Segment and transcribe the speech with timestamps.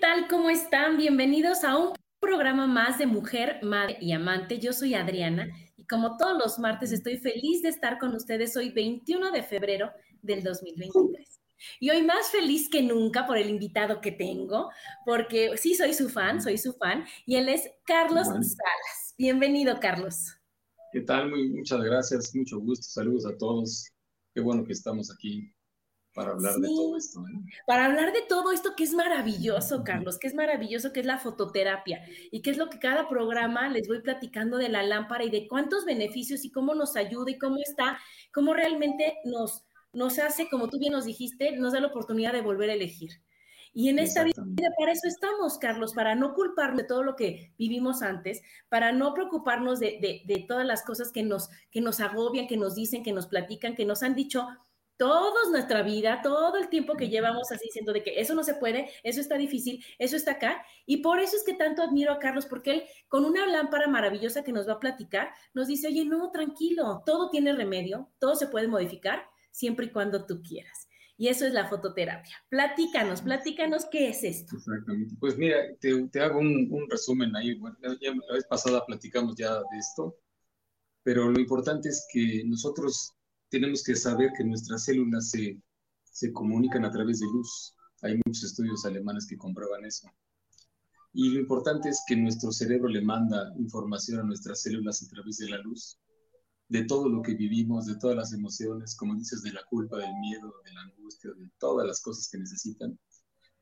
[0.00, 0.28] Tal?
[0.28, 0.96] ¿Cómo están?
[0.96, 4.58] Bienvenidos a un programa más de Mujer, Madre y Amante.
[4.58, 8.70] Yo soy Adriana y como todos los martes estoy feliz de estar con ustedes hoy
[8.70, 9.90] 21 de febrero
[10.22, 11.40] del 2023.
[11.80, 14.70] Y hoy más feliz que nunca por el invitado que tengo,
[15.04, 19.14] porque sí soy su fan, soy su fan, y él es Carlos Salas.
[19.18, 20.34] Bienvenido, Carlos.
[20.92, 21.28] ¿Qué tal?
[21.28, 22.86] Muy, muchas gracias, mucho gusto.
[22.86, 23.86] Saludos a todos.
[24.34, 25.52] Qué bueno que estamos aquí
[26.12, 27.20] para hablar de todo esto.
[27.20, 27.52] ¿eh?
[27.66, 31.18] Para hablar de todo esto que es maravilloso, Carlos, que es maravilloso, que es la
[31.18, 35.30] fototerapia y que es lo que cada programa les voy platicando de la lámpara y
[35.30, 37.98] de cuántos beneficios y cómo nos ayuda y cómo está,
[38.32, 42.42] cómo realmente nos, nos hace, como tú bien nos dijiste, nos da la oportunidad de
[42.42, 43.22] volver a elegir.
[43.72, 47.52] Y en esta vida para eso estamos, Carlos, para no culparnos de todo lo que
[47.56, 52.00] vivimos antes, para no preocuparnos de, de, de todas las cosas que nos, que nos
[52.00, 54.48] agobian, que nos dicen, que nos platican, que nos han dicho
[55.00, 58.52] todos nuestra vida, todo el tiempo que llevamos así diciendo de que eso no se
[58.52, 60.62] puede, eso está difícil, eso está acá.
[60.84, 64.44] Y por eso es que tanto admiro a Carlos, porque él con una lámpara maravillosa
[64.44, 68.48] que nos va a platicar, nos dice, oye, no, tranquilo, todo tiene remedio, todo se
[68.48, 70.86] puede modificar siempre y cuando tú quieras.
[71.16, 72.36] Y eso es la fototerapia.
[72.50, 74.54] Platícanos, platícanos qué es esto.
[74.54, 75.14] Exactamente.
[75.18, 77.54] Pues mira, te, hago un, resumen ahí.
[77.54, 80.18] Bueno, ya la vez pasada platicamos ya de esto,
[81.02, 83.14] pero lo importante es que nosotros
[83.50, 85.60] tenemos que saber que nuestras células se,
[86.04, 87.74] se comunican a través de luz.
[88.02, 90.08] Hay muchos estudios alemanes que comprueban eso.
[91.12, 95.38] Y lo importante es que nuestro cerebro le manda información a nuestras células a través
[95.38, 95.98] de la luz,
[96.68, 100.14] de todo lo que vivimos, de todas las emociones, como dices, de la culpa, del
[100.20, 102.96] miedo, de la angustia, de todas las cosas que necesitan.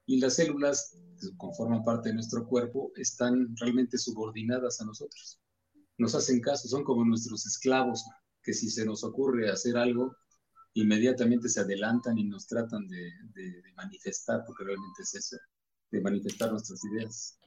[0.04, 5.40] Y las células, que conforman parte de nuestro cuerpo, están realmente subordinadas a nosotros.
[5.96, 8.04] Nos hacen caso, son como nuestros esclavos
[8.48, 10.16] que si se nos ocurre hacer algo,
[10.72, 13.12] inmediatamente se adelantan y nos tratan de,
[13.76, 15.36] manifestar, porque realmente es eso,
[15.90, 17.38] de manifestar nuestras ideas.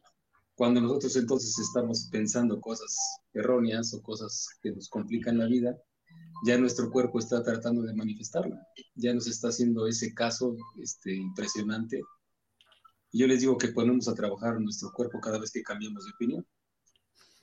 [0.54, 2.96] Cuando nosotros entonces estamos pensando cosas
[3.34, 5.76] erróneas o cosas que nos complican la vida,
[6.46, 8.62] ya nuestro cuerpo está tratando de manifestarla,
[8.94, 12.00] ya nos está haciendo ese caso este, impresionante.
[13.12, 16.46] yo les digo que ponemos a trabajar nuestro cuerpo cada vez que cambiamos de opinión.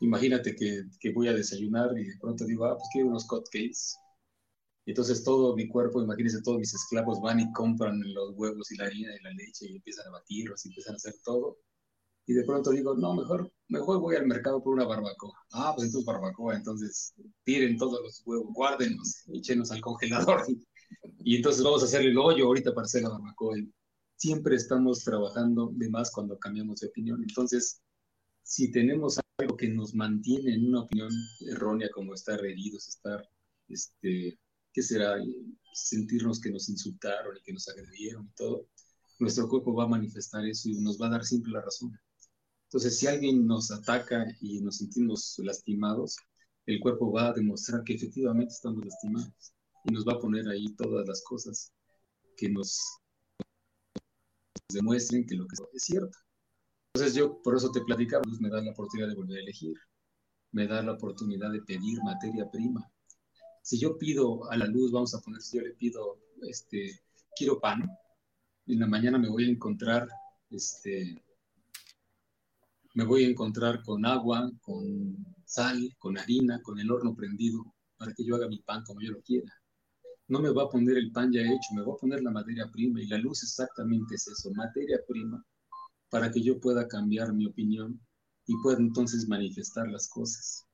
[0.01, 3.97] Imagínate que, que, voy a desayunar y de pronto digo, ah, pues quiero unos cupcakes.
[4.87, 8.77] Y entonces todo mi cuerpo, imagínense, todos mis esclavos van y compran los huevos y
[8.77, 11.59] la harina y la leche y empiezan a batirlos y empiezan a hacer todo.
[12.27, 15.35] Y de pronto digo, no, mejor, mejor voy al mercado por una barbacoa.
[15.53, 20.45] Ah, pues entonces barbacoa, entonces tiren todos los huevos, guárdenlos, échenos al congelador.
[21.21, 23.57] Y entonces vamos a hacer el hoyo ahorita para hacer la barbacoa.
[24.17, 27.23] Siempre estamos trabajando de más cuando cambiamos de opinión.
[27.23, 27.83] Entonces,
[28.49, 31.13] si tenemos algo que nos mantiene en una opinión
[31.51, 33.23] errónea como estar heridos, estar,
[33.69, 34.39] este,
[34.73, 35.17] ¿qué será?
[35.75, 38.67] Sentirnos que nos insultaron y que nos agredieron y todo,
[39.19, 41.93] nuestro cuerpo va a manifestar eso y nos va a dar siempre la razón.
[42.65, 46.17] Entonces, si alguien nos ataca y nos sentimos lastimados,
[46.65, 49.53] el cuerpo va a demostrar que efectivamente estamos lastimados
[49.85, 51.71] y nos va a poner ahí todas las cosas
[52.35, 52.81] que nos
[54.73, 56.17] demuestren que lo que es cierto.
[56.99, 59.77] Entonces yo por eso te platicaba, pues, me da la oportunidad de volver a elegir,
[60.51, 62.91] me da la oportunidad de pedir materia prima.
[63.63, 67.01] Si yo pido a la luz, vamos a poner, si yo le pido, este,
[67.37, 67.89] quiero pan,
[68.67, 70.09] en la mañana me voy a encontrar,
[70.51, 71.23] este,
[72.95, 77.63] me voy a encontrar con agua, con sal, con harina, con el horno prendido,
[77.97, 79.53] para que yo haga mi pan como yo lo quiera.
[80.27, 82.69] no me va a poner el pan ya hecho, me va a poner la materia
[82.73, 85.45] prima y la luz exactamente es eso, materia prima,
[86.11, 88.01] para que yo pueda cambiar mi opinión
[88.47, 90.67] y pueda entonces manifestar las cosas.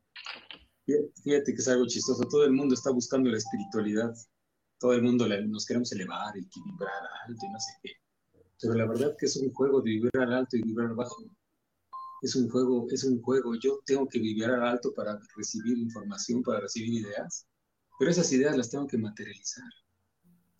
[0.86, 4.14] Fíjate que es algo chistoso, todo el mundo está buscando la espiritualidad,
[4.78, 7.90] todo el mundo nos queremos elevar y vibrar alto y no sé qué,
[8.60, 11.24] pero la verdad que es un juego de vibrar alto y vibrar bajo.
[12.22, 13.54] Es un juego, es un juego.
[13.56, 17.46] Yo tengo que vibrar alto para recibir información, para recibir ideas,
[17.98, 19.68] pero esas ideas las tengo que materializar,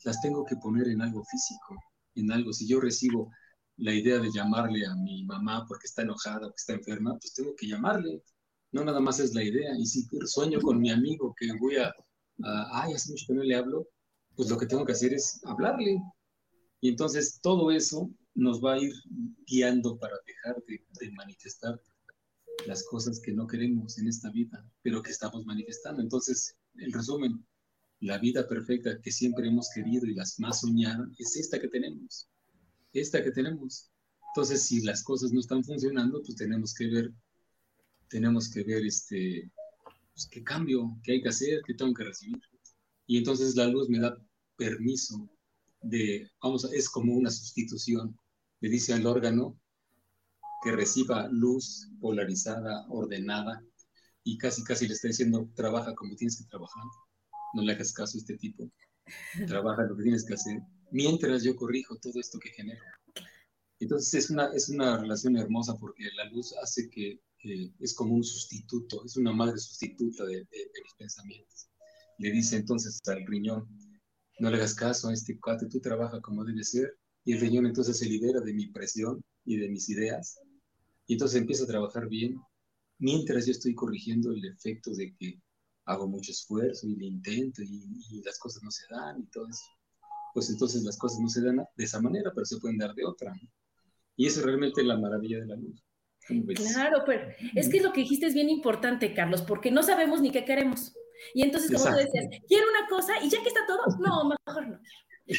[0.05, 1.77] las tengo que poner en algo físico,
[2.15, 2.53] en algo.
[2.53, 3.31] Si yo recibo
[3.77, 7.55] la idea de llamarle a mi mamá porque está enojada, porque está enferma, pues tengo
[7.57, 8.23] que llamarle.
[8.73, 9.77] No nada más es la idea.
[9.79, 11.93] Y si sueño con mi amigo que voy a,
[12.73, 13.89] ay, hace mucho que no le hablo,
[14.37, 16.01] pues lo que tengo que hacer es hablarle.
[16.81, 18.93] Y entonces todo eso nos va a ir
[19.47, 21.81] guiando para dejar de manifestar
[22.67, 26.03] las cosas que no queremos en esta vida, pero que estamos manifestando.
[26.03, 27.47] Entonces, el resumen,
[28.01, 32.29] la vida perfecta que siempre hemos querido y las más soñadas es esta que tenemos,
[32.95, 33.91] esta que tenemos.
[34.35, 37.13] Entonces, si las cosas no están funcionando, pues tenemos que ver,
[38.09, 39.53] tenemos que ver este,
[40.13, 42.41] pues, qué cambio, qué hay que hacer, qué tengo que recibir.
[43.07, 44.17] Y entonces la luz me da
[44.57, 45.29] permiso
[45.83, 48.19] de, vamos, es como una sustitución.
[48.61, 49.61] Le dice al órgano
[50.63, 53.63] que reciba luz polarizada, ordenada,
[54.25, 56.83] y casi, casi le está diciendo, trabaja como tienes que trabajar,
[57.53, 58.71] no le hagas caso a este tipo,
[59.47, 60.63] trabaja lo que tienes que hacer,
[60.95, 62.81] mientras yo corrijo todo esto que genero.
[63.81, 67.21] Entonces es una, es una relación hermosa porque la luz hace que
[67.81, 71.69] es como un sustituto, es una madre sustituta de, de, los pensamientos.
[72.19, 73.69] Le dice entonces al riñón,
[74.39, 77.67] no le hagas caso a este cuate, tú trabaja como debe ser, y el riñón
[77.67, 80.39] entonces se libera de mi presión y de mis ideas,
[81.09, 82.41] y entonces empieza a trabajar bien,
[82.99, 85.43] mientras yo estoy corrigiendo el efecto de que
[85.87, 89.65] hago mucho esfuerzo y le intento y, las cosas no se dan y todo eso.
[90.35, 93.07] Pues entonces las cosas no se dan de esa manera, pero se pueden dar de
[93.07, 93.33] otra.
[94.17, 95.83] Y eso es realmente la maravilla de la luz.
[96.55, 100.31] Claro, pero es que lo que dijiste es bien importante, Carlos, porque no sabemos ni
[100.31, 100.93] qué queremos.
[101.35, 104.69] Y entonces, como tú decías, quiero una cosa y ya que está todo, no, mejor
[104.69, 104.81] no.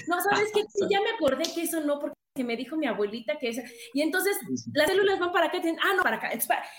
[0.07, 0.61] No, ¿sabes qué?
[0.89, 3.61] ya me acordé que eso no, porque que me dijo mi abuelita que es,
[3.93, 4.37] y entonces
[4.73, 6.31] las células van para acá, y ah, no, para acá,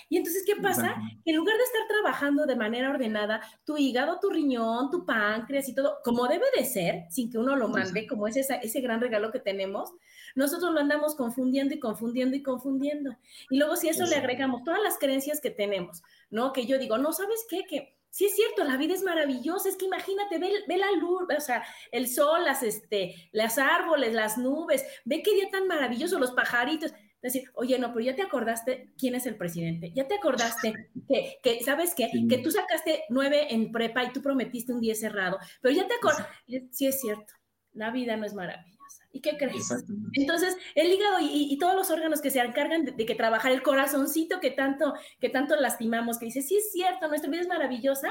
[0.07, 0.95] y entonces, ¿qué pasa?
[1.25, 5.67] Que en lugar de estar trabajando de manera ordenada, tu hígado, tu riñón, tu páncreas
[5.67, 9.01] y todo, como debe de ser, sin que uno lo mande, como es ese gran
[9.01, 9.91] regalo que tenemos,
[10.35, 13.17] nosotros lo andamos confundiendo y confundiendo y confundiendo.
[13.49, 16.53] Y luego si eso le agregamos todas las creencias que tenemos, ¿no?
[16.53, 17.63] Que yo digo, no, ¿sabes qué?
[17.63, 21.41] Que Sí es cierto, la vida es maravillosa, es que imagínate, ve, la luz, o
[21.41, 26.31] sea, el sol, las, este, las árboles, las nubes, ve qué día tan maravilloso, los
[26.31, 26.93] pajaritos.
[27.21, 31.39] Decir, oye, no, pero ya te acordaste quién es el presidente, ya te acordaste que,
[31.41, 32.09] que ¿sabes qué?
[32.29, 35.95] Que tú sacaste nueve en prepa y tú prometiste un día cerrado, pero ya te
[35.95, 37.33] acordaste, sí es cierto,
[37.73, 38.76] la vida no es maravillosa.
[39.17, 39.67] ¿Y qué crees?
[40.13, 44.39] Entonces, el hígado y, todos los órganos que se encargan de, que trabajar el corazoncito
[44.39, 48.09] que tanto, que tanto lastimamos, que dice, sí es cierto, nuestra vida es maravillosa,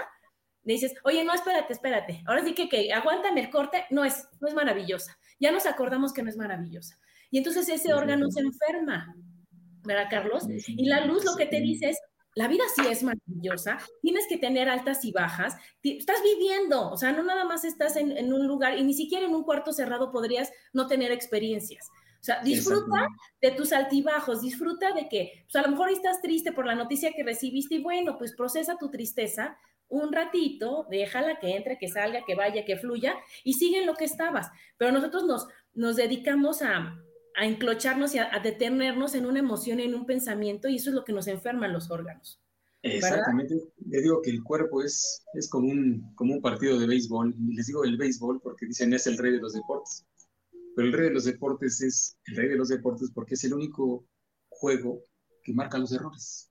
[0.64, 4.26] le dices, oye, no, espérate, espérate, ahora sí que, que aguántame el corte, no es,
[4.40, 5.16] no es maravillosa.
[5.38, 6.98] Ya nos acordamos que no es maravillosa.
[7.30, 9.14] Y entonces ese órgano se enferma,
[9.84, 10.44] ¿verdad, Carlos?
[10.66, 12.00] Y la luz lo que te dice es,
[12.36, 17.10] la vida sí es maravillosa, tienes que tener altas y bajas, estás viviendo, o sea,
[17.12, 20.52] no nada más estás en, un lugar y ni siquiera en un cuarto cerrado podrías
[20.74, 21.88] no tener experiencias.
[22.20, 23.08] O sea, disfruta
[23.40, 27.12] de tus altibajos, disfruta de que, pues a lo mejor estás triste por la noticia
[27.12, 29.56] que recibiste y bueno, pues procesa tu tristeza
[29.88, 33.94] un ratito, déjala que entre, que salga, que vaya, que fluya y sigue en lo
[33.94, 34.50] que estabas.
[34.76, 37.00] Pero nosotros nos, nos dedicamos a,
[37.36, 41.04] a enclocharnos y a, detenernos en una emoción, en un pensamiento, y eso es lo
[41.04, 42.40] que nos enferma los órganos.
[42.82, 43.54] Exactamente.
[43.86, 47.34] Le digo que el cuerpo es, es como, un, como un partido de béisbol.
[47.50, 50.06] Les digo el béisbol porque dicen es el rey de los deportes.
[50.74, 53.54] Pero el rey de los deportes es el rey de los deportes porque es el
[53.54, 54.06] único
[54.48, 55.02] juego
[55.42, 56.50] que marca los errores.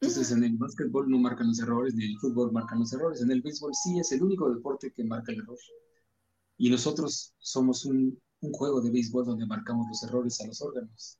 [0.00, 3.20] Entonces, en el básquetbol no marcan los errores, ni en el fútbol marcan los errores.
[3.20, 5.58] En el béisbol sí es el único deporte que marca el error.
[6.56, 11.18] Y nosotros somos un, un juego de béisbol donde marcamos los errores a los órganos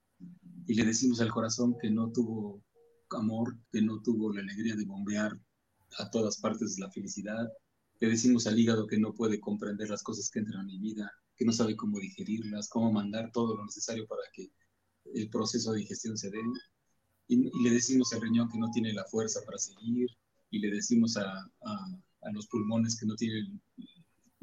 [0.68, 2.62] y le decimos al corazón que no tuvo
[3.10, 5.32] amor, que no tuvo la alegría de bombear
[5.98, 7.48] a todas partes la felicidad.
[8.00, 11.10] Le decimos al hígado que no puede comprender las cosas que entran a mi vida,
[11.36, 14.52] que no sabe cómo digerirlas, cómo mandar todo lo necesario para que
[15.14, 16.40] el proceso de digestión se dé.
[17.28, 20.08] Y, le decimos al riñón que no tiene la fuerza para seguir,
[20.50, 21.50] y le decimos a
[22.32, 23.60] los pulmones que no tienen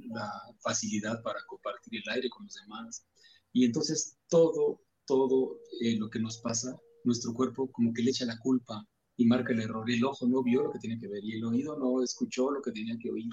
[0.09, 0.29] la
[0.61, 3.05] facilidad para compartir el aire con los demás.
[3.53, 8.25] Y entonces todo, todo eh, lo que nos pasa, nuestro cuerpo como que le echa
[8.25, 8.85] la culpa
[9.17, 9.89] y marca el error.
[9.89, 12.61] El ojo no vio lo que tenía que ver y el oído no escuchó lo
[12.61, 13.31] que tenía que oír.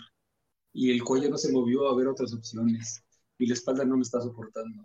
[0.74, 3.02] y el cuello no se movió a ver otras opciones
[3.38, 4.82] y la espalda no me está soportando.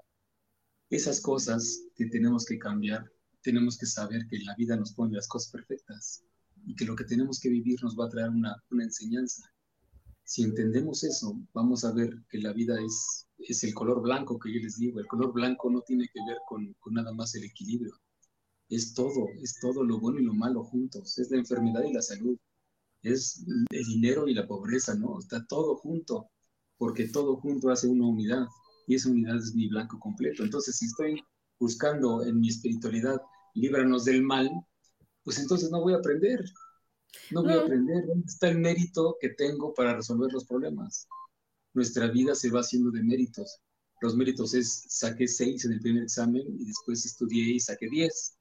[0.89, 3.05] Esas cosas que tenemos que cambiar,
[3.41, 6.23] tenemos que saber que la vida nos pone las cosas perfectas
[6.65, 9.43] y que lo que tenemos que vivir nos va a traer una, una enseñanza.
[10.27, 14.53] Si entendemos eso, vamos a ver que la vida es, es el color blanco que
[14.53, 14.99] yo les digo.
[14.99, 17.93] El color blanco no tiene que ver con, con nada más el equilibrio.
[18.67, 21.17] Es todo, es todo lo bueno y lo malo juntos.
[21.17, 22.37] Es la enfermedad y la salud
[23.03, 25.17] es el dinero y la pobreza, ¿no?
[25.17, 26.29] Está todo junto,
[26.77, 28.47] porque todo junto hace una unidad
[28.85, 30.43] y esa unidad es mi blanco completo.
[30.43, 31.23] Entonces, si estoy
[31.57, 33.21] buscando en mi espiritualidad,
[33.53, 34.49] líbranos del mal,
[35.23, 36.43] pues entonces no voy a aprender.
[37.31, 41.07] No voy a aprender dónde está el mérito que tengo para resolver los problemas.
[41.73, 43.59] Nuestra vida se va haciendo de méritos.
[44.01, 48.37] Los méritos es, saqué seis en el primer examen y después estudié y saqué diez.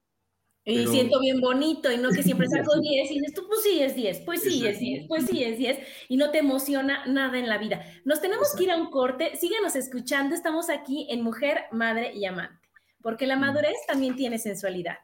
[0.69, 3.81] Y siento bien bonito, y no que siempre saco 10 y dices tú, pues sí
[3.81, 7.39] es 10, pues sí es 10, pues sí es 10, y no te emociona nada
[7.39, 7.85] en la vida.
[8.03, 12.25] Nos tenemos que ir a un corte, síganos escuchando, estamos aquí en Mujer, Madre y
[12.25, 12.67] Amante,
[13.01, 14.97] porque la madurez también tiene sensualidad.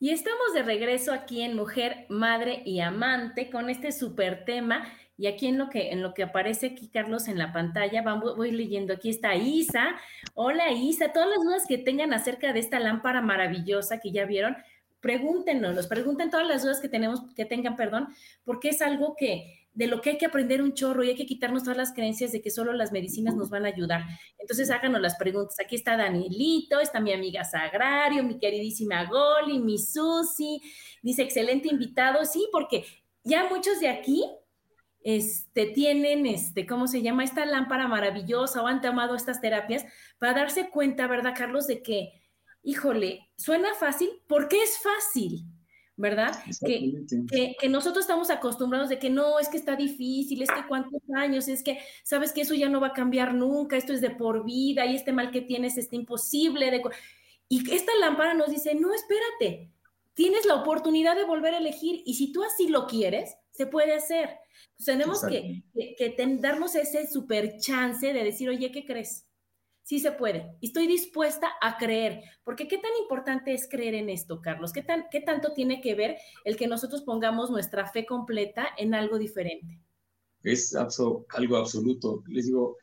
[0.00, 4.86] Y estamos de regreso aquí en Mujer, Madre y Amante con este súper tema.
[5.16, 8.36] Y aquí en lo que en lo que aparece aquí, Carlos, en la pantalla, vamos,
[8.36, 8.94] voy leyendo.
[8.94, 9.96] Aquí está Isa.
[10.34, 11.12] Hola, Isa.
[11.12, 14.56] Todas las dudas que tengan acerca de esta lámpara maravillosa que ya vieron,
[15.00, 18.06] pregúntenos, pregunten todas las dudas que tenemos, que tengan, perdón,
[18.44, 21.24] porque es algo que de lo que hay que aprender un chorro y hay que
[21.24, 24.02] quitarnos todas las creencias de que solo las medicinas nos van a ayudar.
[24.36, 25.54] Entonces háganos las preguntas.
[25.60, 30.60] Aquí está Danielito, está mi amiga Sagrario, mi queridísima Goli, mi Susi.
[31.00, 32.24] Dice, excelente invitado.
[32.24, 32.86] Sí, porque
[33.22, 34.24] ya muchos de aquí
[35.04, 37.22] este, tienen, este, ¿cómo se llama?
[37.22, 39.84] Esta lámpara maravillosa o han tomado estas terapias
[40.18, 41.68] para darse cuenta, ¿verdad, Carlos?
[41.68, 42.20] De que,
[42.64, 45.44] híjole, suena fácil porque es fácil
[45.98, 46.32] ¿verdad?
[46.64, 51.02] Que, que, nosotros estamos acostumbrados de que no, es que está difícil, es que cuántos
[51.14, 54.10] años, es que sabes que eso ya no va a cambiar nunca, esto es de
[54.10, 56.70] por vida y este mal que tienes está imposible.
[56.70, 56.80] De...
[57.48, 59.72] Y esta lámpara nos dice, no, espérate,
[60.14, 63.92] tienes la oportunidad de volver a elegir y si tú así lo quieres, se puede
[63.92, 64.30] hacer.
[64.84, 69.27] tenemos que, que, darnos ese super chance de decir, oye, ¿qué crees?
[69.88, 70.54] Sí se puede.
[70.60, 74.70] Y estoy dispuesta a creer, porque qué tan importante es creer en esto, Carlos?
[74.70, 78.92] ¿Qué, tan, qué tanto tiene que ver el que nosotros pongamos nuestra fe completa en
[78.92, 79.80] algo diferente?
[80.42, 82.22] Es algo absoluto.
[82.26, 82.76] Les digo,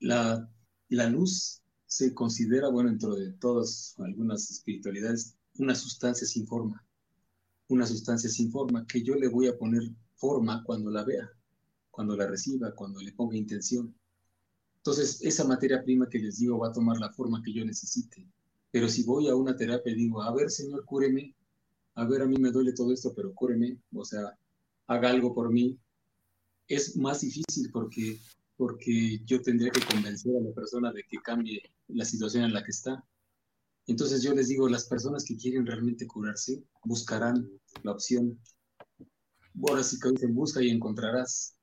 [0.00, 0.48] la,
[0.88, 6.82] la luz se considera, bueno, dentro de todas algunas espiritualidades, una sustancia sin forma.
[7.68, 9.82] Una sustancia sin forma que yo le voy a poner
[10.14, 11.30] forma cuando la vea,
[11.90, 13.94] cuando la reciba, cuando le ponga intención.
[14.88, 18.26] Entonces, esa materia prima que les digo va a tomar la forma que yo necesite.
[18.70, 21.34] Pero si voy a una terapia y digo, a ver, Señor, cúreme,
[21.94, 24.34] a ver, a mí me duele todo esto, pero cúreme, o sea,
[24.86, 25.78] haga algo por mí,
[26.68, 28.18] es más difícil porque,
[28.56, 32.64] porque yo tendría que convencer a la persona de que cambie la situación en la
[32.64, 33.04] que está.
[33.86, 37.46] Entonces yo les digo, las personas que quieren realmente curarse buscarán
[37.82, 38.40] la opción.
[39.68, 41.57] Ahora sí que dicen, busca y encontrarás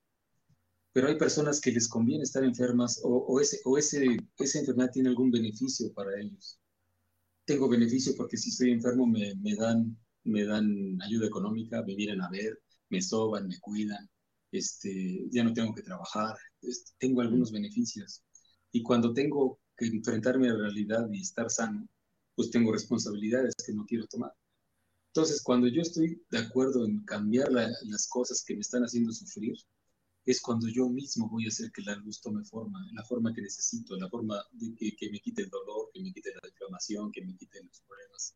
[0.96, 5.10] pero hay personas que les conviene estar enfermas o, ese, o ese, esa enfermedad tiene
[5.10, 6.58] algún beneficio para ellos.
[7.44, 12.22] Tengo beneficio porque si estoy enfermo me, me, dan, me dan ayuda económica, me vienen
[12.22, 14.08] a ver, me soban, me cuidan,
[14.52, 18.22] este, ya no tengo que trabajar, este, tengo algunos beneficios.
[18.72, 21.86] Y cuando tengo que enfrentarme a la realidad y estar sano,
[22.34, 24.32] pues tengo responsabilidades que no quiero tomar.
[25.08, 29.58] Entonces, cuando yo estoy de acuerdo en cambiar las cosas que me están haciendo sufrir,
[30.26, 33.42] es cuando yo mismo voy a hacer que la luz tome forma, la forma que
[33.42, 37.24] necesito, la forma de que, me quite el dolor, que me quite la inflamación, que
[37.24, 38.34] me quite los problemas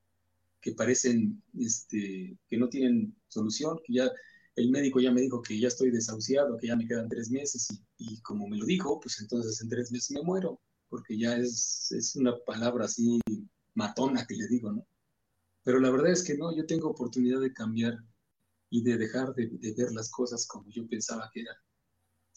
[0.60, 4.10] que parecen, este, que no tienen solución, que ya
[4.56, 7.68] el médico ya me dijo que ya estoy desahuciado, que ya me quedan tres meses
[7.98, 10.60] y, como me lo dijo, pues entonces en tres meses me muero.
[10.88, 13.20] porque ya es, es una palabra así
[13.74, 14.86] matona que le digo, ¿no?
[15.62, 17.98] Pero la verdad es que no, yo tengo oportunidad de cambiar
[18.70, 21.56] y de dejar de, ver las cosas como yo pensaba que eran.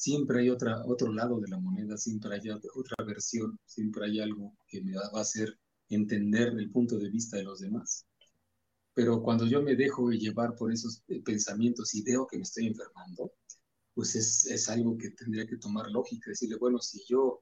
[0.03, 4.53] Siempre hay otra, otro lado de la moneda, siempre hay otra versión, siempre hay algo
[4.67, 5.57] que me va a hacer
[5.87, 8.05] entender el punto de vista de los demás.
[8.93, 12.67] Pero cuando yo me dejo llevar por esos eh, pensamientos y veo que me estoy
[12.67, 13.31] enfermando,
[13.93, 17.41] pues es, es algo que tendría que tomar lógica, decirle, bueno, si yo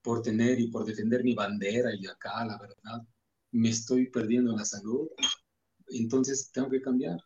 [0.00, 3.06] por tener y por defender mi bandera y acá, la verdad,
[3.50, 5.08] me estoy perdiendo la salud,
[5.88, 7.18] entonces tengo que cambiar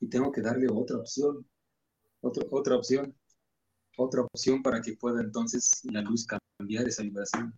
[0.00, 1.46] y tengo que darle otra opción,
[2.20, 3.16] otra, otra opción,
[3.96, 7.54] otra opción para que pueda entonces la luz cambiar esa vibración.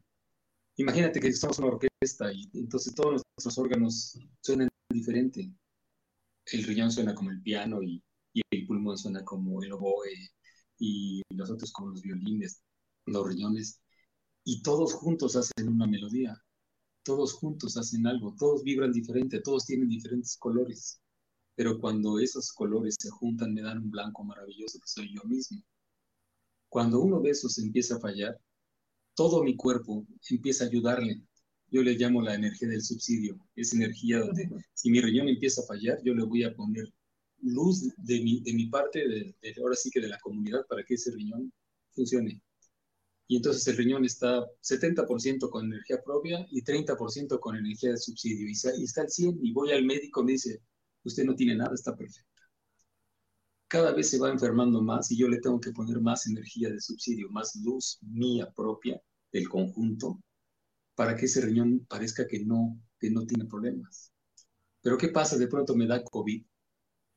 [0.76, 5.52] Imagínate que en una orquesta y entonces todos nuestros órganos suenan diferente.
[6.46, 10.30] El riñón suena como el piano y, y el pulmón suena como el oboe
[10.78, 12.62] y los otros como los violines,
[13.06, 13.80] los riñones.
[14.44, 16.44] Y todos juntos hacen una melodía
[17.04, 21.00] todos juntos hacen algo, todos vibran diferente, todos tienen diferentes colores,
[21.54, 25.62] pero cuando esos colores se juntan me dan un blanco maravilloso que soy yo mismo.
[26.74, 28.36] Cuando uno de esos empieza a fallar,
[29.14, 31.22] todo mi cuerpo empieza a ayudarle.
[31.70, 35.66] Yo le llamo la energía del subsidio, es energía donde si mi riñón empieza a
[35.66, 36.92] fallar, yo le voy a poner
[37.42, 40.94] luz de mi, de mi parte, de, ahora sí que de la comunidad, para que
[40.94, 41.52] ese riñón
[41.92, 42.42] funcione
[43.28, 48.48] y entonces el riñón está 70% con energía propia y 30% con energía de subsidio.
[48.48, 50.60] Y, está al 100 y voy al médico y me dice,
[51.04, 52.33] usted no tiene nada, está perfecto.
[53.74, 56.80] Cada vez se va enfermando más y yo le tengo que poner más energía de
[56.80, 59.02] subsidio, más luz mía propia
[59.32, 60.20] del conjunto
[60.94, 64.12] para que ese riñón parezca que no, que no tiene problemas.
[64.80, 65.36] Pero ¿qué pasa?
[65.36, 66.40] De pronto me da COVID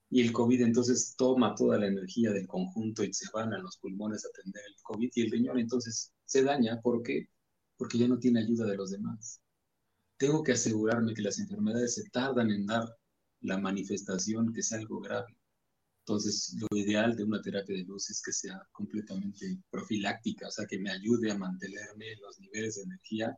[0.10, 3.78] y el COVID entonces toma toda la energía del conjunto y se van a los
[3.78, 6.82] pulmones a atender el COVID y el riñón entonces se daña.
[6.82, 7.30] ¿Por qué?
[7.78, 9.40] Porque ya no tiene ayuda de los demás.
[10.18, 12.98] Tengo que asegurarme que las enfermedades se tardan en dar
[13.42, 15.37] la manifestación que sea algo grave.
[16.08, 20.66] Entonces, lo ideal de una terapia de luz es que sea completamente profiláctica, o sea,
[20.66, 23.38] que me ayude a mantenerme en los niveles de energía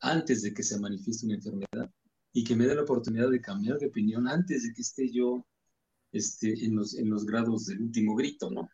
[0.00, 1.92] antes de que se manifieste una enfermedad
[2.32, 5.46] y que me dé la oportunidad de cambiar de opinión antes de que esté yo
[6.10, 8.70] este, en, los, en los grados del último grito, ¿no?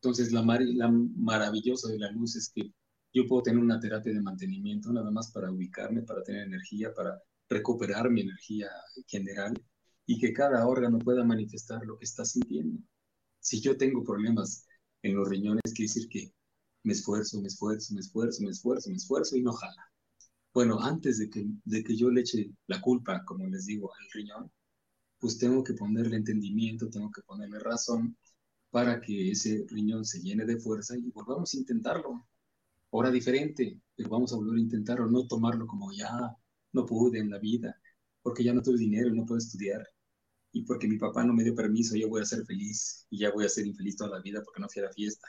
[0.00, 2.72] Entonces, la, la maravillosa de la luz es que
[3.12, 7.22] yo puedo tener una terapia de mantenimiento nada más para ubicarme, para tener energía, para
[7.48, 8.68] recuperar mi energía
[9.06, 9.54] general
[10.06, 12.80] y que cada órgano pueda manifestar lo que está sintiendo.
[13.40, 14.66] Si yo tengo problemas
[15.02, 16.32] en los riñones, quiere decir que
[16.84, 19.92] me esfuerzo, me esfuerzo, me esfuerzo, me esfuerzo, me esfuerzo y no jala.
[20.54, 24.10] Bueno, antes de que, de que yo le eche la culpa, como les digo, al
[24.12, 24.50] riñón,
[25.18, 28.16] pues tengo que ponerle entendimiento, tengo que ponerle razón
[28.70, 32.26] para que ese riñón se llene de fuerza y volvamos a intentarlo.
[32.90, 36.36] Hora diferente, pero vamos a volver a intentarlo, no tomarlo como ya
[36.72, 37.80] no pude en la vida,
[38.22, 39.86] porque ya no tuve dinero y no puedo estudiar,
[40.56, 43.30] y porque mi papá no me dio permiso, yo voy a ser feliz y ya
[43.30, 45.28] voy a ser infeliz toda la vida porque no fui a la fiesta.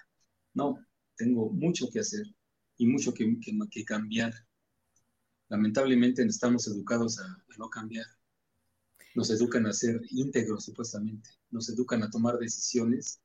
[0.53, 0.77] No,
[1.17, 2.25] tengo mucho que hacer
[2.77, 3.37] y mucho que,
[3.69, 4.33] que, cambiar.
[5.49, 8.05] Lamentablemente estamos educados a no cambiar
[9.15, 13.19] nos educan a ser íntegros supuestamente, nos educan a tomar decisiones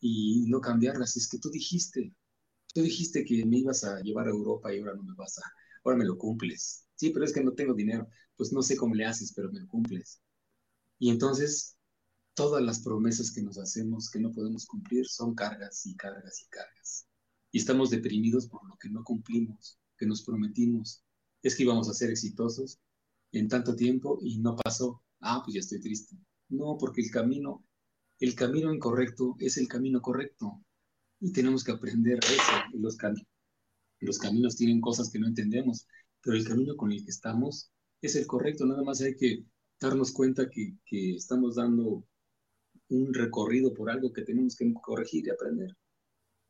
[0.00, 1.16] y no cambiarlas.
[1.16, 2.14] Es que tú dijiste,
[2.72, 5.42] tú dijiste que me ibas a llevar a Europa y ahora no me vas a,
[5.84, 6.86] ahora me lo cumples.
[6.94, 9.60] Sí, pero es que no tengo dinero, pues no sé cómo le haces, pero me
[9.60, 10.22] lo cumples.
[10.98, 11.76] Y entonces
[12.34, 16.48] todas las promesas que nos hacemos que no podemos cumplir son cargas y cargas y
[16.48, 17.06] cargas.
[17.52, 21.02] Y estamos deprimidos por lo que no cumplimos, que nos prometimos.
[21.42, 22.78] Es que íbamos a ser exitosos
[23.32, 26.16] en tanto tiempo y no pasó ah, pues ya estoy triste.
[26.48, 27.64] No, porque el camino,
[28.20, 30.62] el camino incorrecto es el camino correcto.
[31.20, 32.52] Y tenemos que aprender eso.
[32.74, 32.96] Los,
[34.00, 35.86] los caminos tienen cosas que no entendemos,
[36.22, 37.70] pero el camino con el que estamos
[38.02, 38.66] es el correcto.
[38.66, 39.44] Nada más hay que
[39.80, 42.04] darnos cuenta que, que estamos dando
[42.88, 45.76] un recorrido por algo que tenemos que corregir y aprender.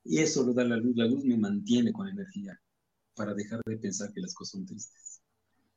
[0.05, 0.97] Y eso lo da la luz.
[0.97, 2.61] La luz me mantiene con energía
[3.15, 5.23] para dejar de pensar que las cosas son tristes,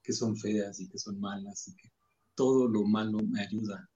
[0.03, 1.89] que son feas y que son malas y que
[2.36, 3.89] todo lo malo me ayuda.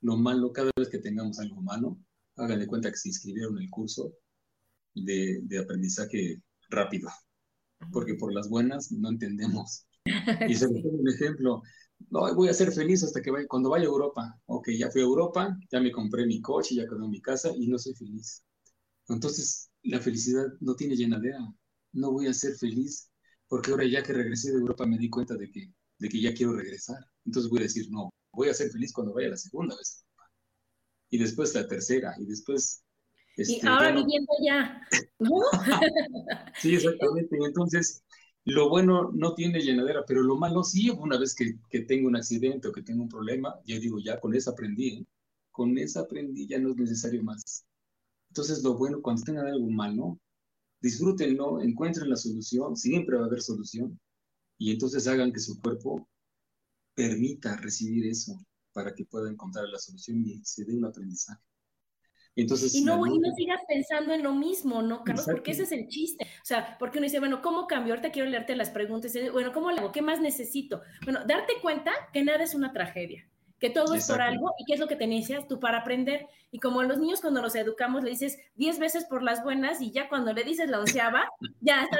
[0.00, 1.98] Lo malo, cada vez que tengamos algo malo,
[2.36, 4.12] háganle cuenta que se inscribieron en el curso
[4.94, 7.08] de, aprendizaje rápido,
[7.92, 9.86] porque por las buenas no entendemos.
[10.48, 11.62] Y se me un ejemplo,
[12.10, 14.40] no, voy a ser feliz hasta que vaya, cuando vaya a Europa.
[14.46, 17.50] Ok, ya fui a Europa, ya me compré mi coche, ya quedó en mi casa
[17.56, 18.44] y no soy feliz.
[19.08, 21.38] Entonces, la felicidad no tiene llenadera.
[21.92, 23.10] No voy a ser feliz
[23.48, 26.34] porque ahora ya que regresé de Europa me di cuenta de que de que ya
[26.34, 26.98] quiero regresar.
[27.24, 30.04] Entonces voy a decir, no, voy a ser feliz cuando vaya la segunda vez.
[31.10, 32.84] Y después la tercera, y después...
[33.36, 34.80] y este, ahora viviendo ya,
[35.18, 35.40] ¿no?
[36.60, 37.36] sí, exactamente.
[37.40, 38.03] Y entonces
[38.46, 42.16] Lo bueno no tiene llenadera, pero lo malo sí, una vez que, que tengo un
[42.16, 45.06] accidente o que tengo un problema, yo digo, ya con eso aprendí, ¿eh?
[45.50, 47.64] con esa aprendí, ya no es necesario más.
[48.28, 50.18] Entonces, lo bueno, cuando tengan algo malo,
[50.80, 53.98] disfrútenlo, encuentren la solución, siempre va a haber solución,
[54.58, 56.06] y entonces hagan que su cuerpo
[56.94, 61.40] permita recibir eso para que pueda encontrar la solución y se dé un aprendizaje.
[62.36, 65.26] Entonces, y no, y no sigas pensando en lo mismo, ¿no, Carlos?
[65.30, 66.24] Porque ese es el chiste.
[66.24, 67.94] O sea, porque uno dice, bueno, ¿cómo cambio?
[67.94, 69.12] Ahorita quiero leerte las preguntas.
[69.32, 69.92] Bueno, ¿cómo le hago?
[69.92, 70.82] ¿Qué más necesito?
[71.04, 73.28] Bueno, darte cuenta que nada es una tragedia,
[73.60, 76.26] que todo es por algo y qué es lo que te necesitas tú para aprender.
[76.50, 79.80] Y como a los niños cuando los educamos le dices diez veces por las buenas
[79.80, 81.28] y ya cuando le dices la onceava,
[81.60, 81.98] ya está,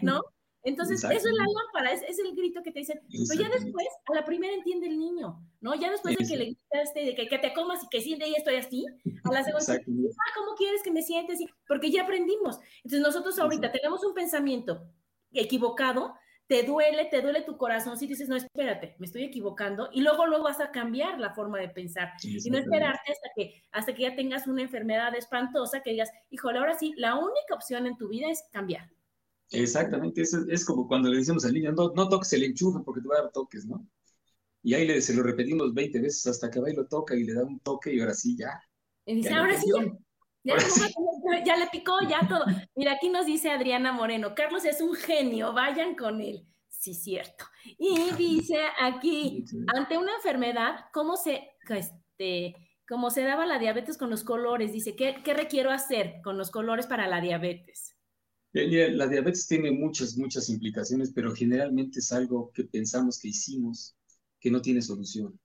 [0.00, 0.22] ¿no?
[0.66, 3.00] Entonces, eso es la lámpara, es, es, el grito que te dicen.
[3.08, 5.76] Pero ya después, a la primera entiende el niño, ¿no?
[5.76, 8.34] Ya después de que le gritaste, de que, que, te comas y que siente y
[8.34, 8.84] estoy así,
[9.22, 11.38] a la segunda, ah, ¿cómo quieres que me sientes?
[11.68, 12.58] Porque ya aprendimos.
[12.78, 14.82] Entonces, nosotros ahorita tenemos un pensamiento
[15.32, 16.16] equivocado,
[16.48, 20.26] te duele, te duele tu corazón, si dices, no, espérate, me estoy equivocando, y luego
[20.26, 24.02] luego vas a cambiar la forma de pensar, y no esperarte hasta que, hasta que
[24.02, 28.08] ya tengas una enfermedad espantosa, que digas, híjole, ahora sí, la única opción en tu
[28.08, 28.88] vida es cambiar.
[29.50, 33.00] Exactamente, es, es como cuando le decimos al niño, no, no toques el enchufe porque
[33.00, 33.86] te va a dar toques, ¿no?
[34.62, 37.22] Y ahí le, se lo repetimos 20 veces hasta que va y lo toca y
[37.22, 38.60] le da un toque y ahora sí, ya.
[39.04, 39.70] Y dice, ahora sí,
[40.42, 40.56] ya,
[41.44, 42.44] ya, le picó, ya todo.
[42.74, 46.46] Mira, aquí nos dice Adriana Moreno, Carlos es un genio, vayan con él.
[46.68, 47.44] Sí, cierto.
[47.78, 52.54] Y dice aquí, ante una enfermedad, ¿cómo se, este,
[52.88, 54.72] cómo se daba la diabetes con los colores?
[54.72, 57.95] Dice, ¿qué, ¿qué requiero hacer con los colores para la diabetes?
[58.56, 63.94] La diabetes tiene muchas, muchas implicaciones, pero generalmente es algo que pensamos que hicimos
[64.40, 65.38] que no tiene solución.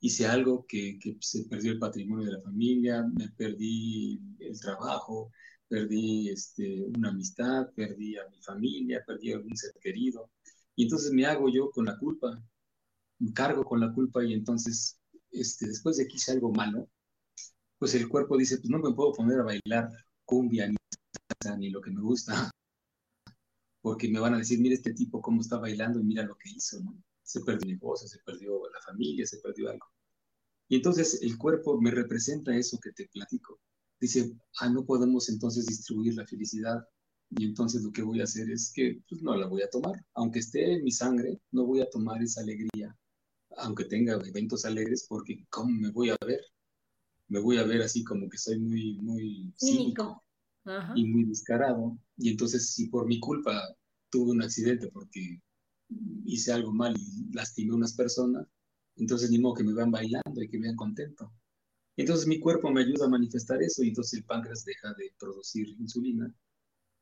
[0.00, 5.32] Hice algo que, que se perdió el patrimonio de la familia, me perdí el trabajo,
[5.66, 10.30] perdí este, una amistad, perdí a mi familia, perdí a algún ser querido.
[10.76, 12.40] Y entonces me hago yo con la culpa,
[13.18, 15.00] me cargo con la culpa y entonces
[15.32, 16.88] este, después de que hice algo malo,
[17.78, 19.90] pues el cuerpo dice, pues no me puedo poner a bailar
[20.24, 20.70] cumbia
[21.58, 22.32] ni lo que me gusta,
[23.82, 26.50] porque me van a decir, mira este tipo cómo está bailando y mira lo que
[26.50, 27.00] hizo, ¿no?
[27.22, 29.86] Se perdió negocio, se perdió la familia, se perdió algo.
[30.68, 33.60] Y entonces el cuerpo me representa eso que te platico.
[34.00, 36.84] Dice, ah, no podemos entonces distribuir la felicidad.
[37.30, 40.04] Y entonces lo que voy a hacer es que pues, no la voy a tomar.
[40.14, 42.96] Aunque esté en mi sangre, no voy a tomar esa alegría,
[43.58, 46.40] aunque tenga eventos alegres, porque ¿cómo me voy a ver?
[47.28, 50.25] Me voy a ver así como que soy muy, muy cínico
[50.94, 51.98] y muy descarado.
[52.16, 53.60] Y entonces, si por mi culpa
[54.10, 55.40] tuve un accidente porque
[56.24, 58.46] hice algo mal y lastimé a unas personas,
[58.96, 61.32] entonces ni modo que me vean bailando y que me vean contento.
[61.96, 65.68] Entonces mi cuerpo me ayuda a manifestar eso y entonces el páncreas deja de producir
[65.78, 66.32] insulina.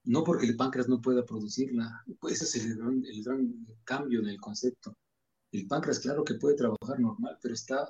[0.05, 4.21] No porque el páncreas no pueda producirla, pues ese es el gran, el gran cambio
[4.21, 4.97] en el concepto.
[5.51, 7.89] El páncreas, claro que puede trabajar normal, pero está,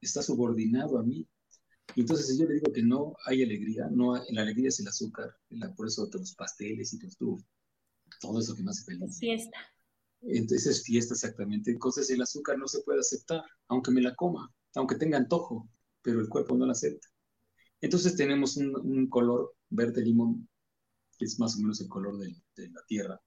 [0.00, 1.26] está subordinado a mí
[1.96, 5.34] entonces, si yo le digo que no hay alegría, no la alegría es el azúcar,
[5.76, 7.38] por eso los pasteles y todo,
[8.20, 9.18] todo eso que me hace feliz.
[9.18, 9.58] fiesta.
[10.22, 11.70] Entonces es fiesta exactamente.
[11.70, 15.68] Entonces el azúcar no se puede aceptar, aunque me la coma, aunque tenga antojo,
[16.02, 17.08] pero el cuerpo no la acepta.
[17.80, 20.48] Entonces tenemos un, color verde limón,
[21.18, 23.20] que es más o menos el color de, la tierra.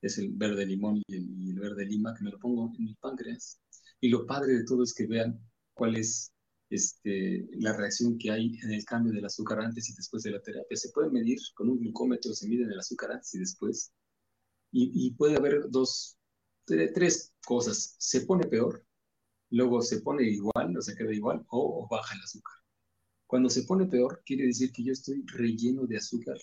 [0.00, 2.84] Es el verde limón y el, y el verde lima que me lo pongo en
[2.84, 3.60] mi páncreas.
[4.00, 5.38] Y lo padre de todo es que vean
[5.74, 6.33] cuál es
[6.74, 10.42] este, la reacción que hay en el cambio del azúcar antes y después de la
[10.42, 10.76] terapia.
[10.76, 13.92] Se puede medir con un glucómetro, se mide el azúcar antes y después.
[14.76, 16.18] Y, puede haber dos,
[16.64, 17.94] tres cosas.
[17.98, 18.84] Se pone peor,
[19.50, 22.56] luego se pone igual, o se queda igual, o, baja el azúcar.
[23.26, 26.38] Cuando se pone peor, quiere decir que yo estoy relleno de azúcar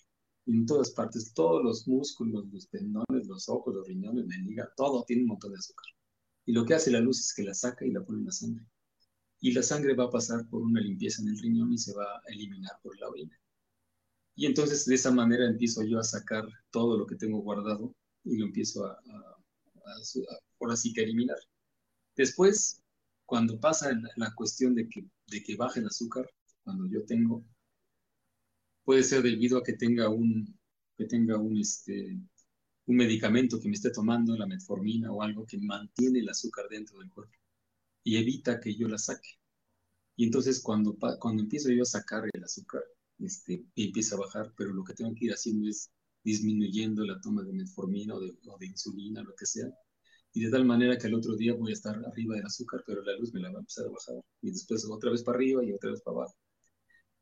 [0.48, 5.04] en todas partes, todos los músculos, los tendones, los ojos, los riñones, la liga, todo
[5.04, 5.88] tiene un montón de azúcar.
[6.46, 8.32] Y lo que hace la luz es que la saca y la pone en la
[8.32, 8.66] sangre
[9.42, 12.06] y la sangre va a pasar por una limpieza en el riñón y se va
[12.06, 13.38] a eliminar por la orina.
[14.36, 18.38] Y entonces de esa manera empiezo yo a sacar todo lo que tengo guardado y
[18.38, 19.02] lo empiezo a,
[20.58, 21.38] por así que eliminar.
[22.16, 22.82] Después,
[23.26, 26.30] cuando pasa la, cuestión de que, de que baje el azúcar,
[26.64, 27.44] cuando yo tengo,
[28.84, 30.56] puede ser debido a que tenga un,
[30.98, 32.20] que tenga un, este,
[32.86, 37.00] un medicamento que me esté tomando, la metformina o algo que mantiene el azúcar dentro
[37.00, 37.41] del cuerpo
[38.04, 39.30] y evita que yo la saque.
[40.16, 42.84] Y entonces cuando, cuando empiezo yo a sacar el azúcar,
[43.20, 45.92] este, empieza a bajar, pero lo que tengo que ir haciendo es
[46.24, 49.68] disminuyendo la toma de metformina o de, o de insulina, lo que sea,
[50.34, 53.02] y de tal manera que el otro día voy a estar arriba del azúcar, pero
[53.04, 55.64] la luz me la va a empezar a bajar, y después otra vez para arriba
[55.64, 56.36] y otra vez para abajo.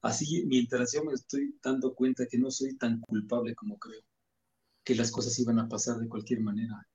[0.02, 4.02] Así, mientras yo me estoy dando cuenta que no soy tan culpable como creo,
[4.84, 6.88] que las cosas iban a pasar de cualquier manera,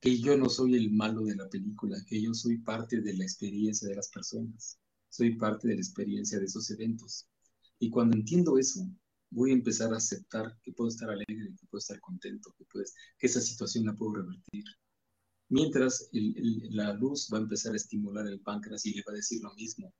[0.00, 3.24] que yo no soy el malo de la película, que yo soy parte de la
[3.24, 4.78] experiencia de las personas,
[5.10, 7.28] soy parte de la experiencia de esos eventos.
[7.78, 8.88] Y cuando entiendo eso,
[9.30, 13.26] voy a empezar a aceptar que puedo estar alegre, que puedo estar contento, que, que
[13.26, 14.64] esa situación la puedo revertir.
[15.48, 19.42] Mientras la luz va a empezar a estimular el páncreas y le va a decir
[19.42, 19.92] lo mismo,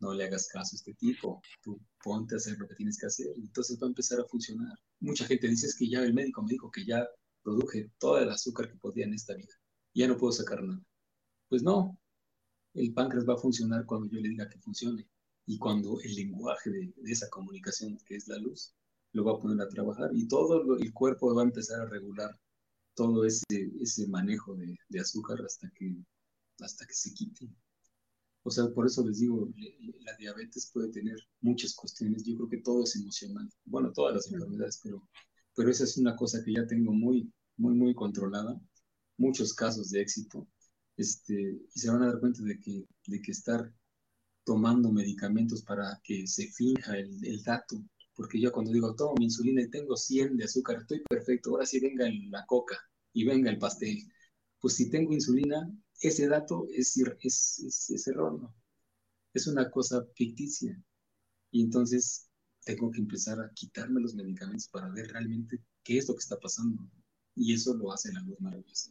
[0.00, 3.06] no le hagas caso a este tipo, tú ponte a hacer lo que tienes que
[3.06, 4.76] hacer, entonces va a empezar a funcionar.
[5.00, 7.06] Mucha gente dice es que ya el médico me dijo que ya
[7.44, 9.54] produje todo el azúcar que podía en esta vida,
[9.94, 10.82] ya no puedo sacar nada.
[11.48, 11.96] Pues no,
[12.74, 15.08] el páncreas va a funcionar cuando yo le diga que funcione
[15.46, 18.74] y cuando el lenguaje de, esa comunicación que es la luz
[19.12, 22.36] lo va a poner a trabajar y todo el cuerpo va a empezar a regular
[22.94, 23.44] todo ese,
[23.80, 25.94] ese manejo de, de azúcar hasta que,
[26.60, 27.48] hasta que se quite.
[28.46, 29.48] O sea, por eso les digo,
[30.00, 32.24] la diabetes puede tener muchas cuestiones.
[32.24, 33.48] Yo creo que todo es emocional.
[33.64, 35.02] Bueno, todas las enfermedades, pero,
[35.54, 38.60] pero esa es una cosa que ya tengo muy, muy, muy controlada.
[39.16, 40.48] Muchos casos de éxito.
[40.96, 43.72] Este, y se van a dar cuenta de que, de que estar
[44.44, 47.82] tomando medicamentos para que se finja el, dato,
[48.14, 51.66] porque yo cuando digo, tomo mi insulina y tengo 100 de azúcar, estoy perfecto, ahora
[51.66, 52.78] sí venga la coca
[53.12, 53.98] y venga el pastel.
[54.60, 58.54] Pues si tengo insulina, ese dato es, es, es, erróneo,
[59.32, 60.80] es una cosa ficticia.
[61.50, 62.28] Y entonces
[62.64, 66.38] tengo que empezar a quitarme los medicamentos para ver realmente qué es lo que está
[66.38, 66.90] pasando.
[67.36, 68.90] Y eso lo hace la luz maravillosa.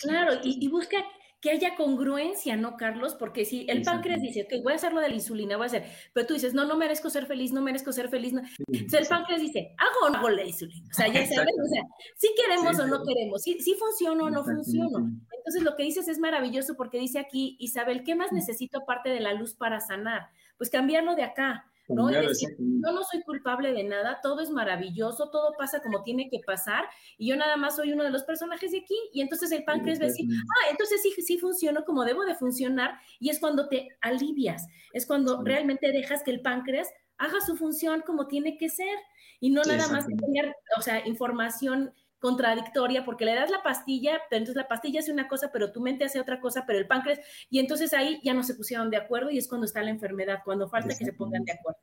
[0.00, 0.96] Claro, y, y, busca
[1.40, 3.14] que haya congruencia, ¿no, Carlos?
[3.14, 5.66] Porque si el páncreas dice, ok, voy a hacer lo de la insulina, voy a
[5.66, 8.32] hacer, pero tú dices, no, no merezco ser feliz, no merezco ser feliz.
[8.32, 8.42] No.
[8.68, 10.88] el páncreas dice, hago o no hago la insulina.
[10.90, 11.82] O sea, ya sabes, o sea,
[12.16, 14.98] si queremos o no queremos, si, si funciona o no funciona.
[14.98, 19.20] Entonces, lo que dices es maravilloso porque dice aquí, Isabel, ¿qué más necesito aparte de
[19.20, 20.30] la luz para sanar?
[20.56, 21.70] Pues cambiarlo de acá.
[21.88, 22.06] ¿No?
[22.06, 26.40] decir, yo no soy culpable de nada, todo es maravilloso, todo pasa como tiene que
[26.46, 26.84] pasar,
[27.16, 29.98] y yo nada más soy uno de los personajes de aquí, y entonces el páncreas
[29.98, 33.68] va a decir, ah, entonces sí, sí funciono como debo de funcionar, y es cuando
[33.68, 38.68] te alivias, es cuando realmente dejas que el páncreas haga su función como tiene que
[38.68, 38.96] ser,
[39.40, 44.38] y no nada más tener, o sea, información contradictoria porque le das la pastilla, pero
[44.38, 47.20] entonces la pastilla hace una cosa, pero tu mente hace otra cosa, pero el páncreas,
[47.50, 50.40] y entonces ahí ya no se pusieron de acuerdo y es cuando está la enfermedad,
[50.44, 51.78] cuando falta que se pongan de acuerdo.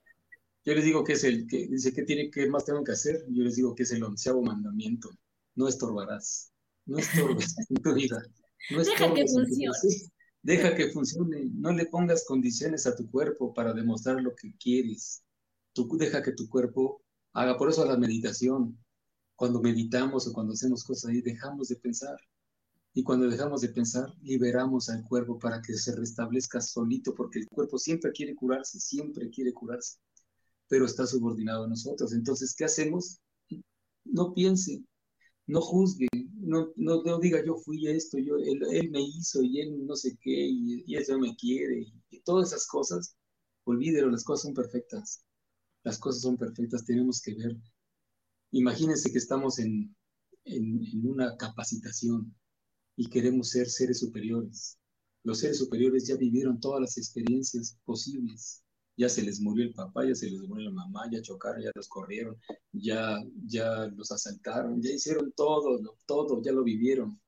[0.65, 3.23] Yo les digo que es el que dice que tiene que más tengo que hacer,
[3.29, 5.09] yo les digo que es el onceavo mandamiento,
[5.55, 6.51] no estorbarás,
[6.85, 8.23] no estorbes en tu vida.
[8.71, 9.77] No Deja que funcione.
[10.41, 15.23] Deja que funcione, no le pongas condiciones a tu cuerpo para demostrar lo que quieres.
[15.73, 18.77] Tú deja que tu cuerpo haga, por eso la meditación,
[19.35, 22.17] cuando meditamos o cuando hacemos cosas ahí, dejamos de pensar.
[22.93, 27.47] Y cuando dejamos de pensar, liberamos al cuerpo para que se restablezca solito, porque el
[27.47, 29.97] cuerpo siempre quiere curarse, siempre quiere curarse,
[30.69, 32.13] pero está subordinado a nosotros.
[32.13, 33.19] Entonces, ¿qué hacemos?
[34.05, 34.81] No piense,
[35.47, 39.95] no juzgue, no, no, diga yo fui esto, yo, él, me hizo y él no
[39.95, 43.17] sé qué, y, y eso me quiere, y, y todas esas cosas,
[43.65, 45.25] olvídelo, las cosas son perfectas.
[45.83, 47.57] Las cosas son perfectas, tenemos que ver
[48.55, 49.93] Imagínense que estamos en,
[51.03, 52.33] una capacitación
[52.95, 54.79] y queremos ser seres superiores.
[55.23, 58.63] Los seres superiores ya vivieron todas las experiencias posibles.
[58.95, 61.71] Ya se les murió el papá, ya se les murió la mamá, ya chocaron, ya
[61.75, 62.37] los corrieron,
[62.71, 67.19] ya, ya los asaltaron, ya hicieron todo, todo, ya lo vivieron.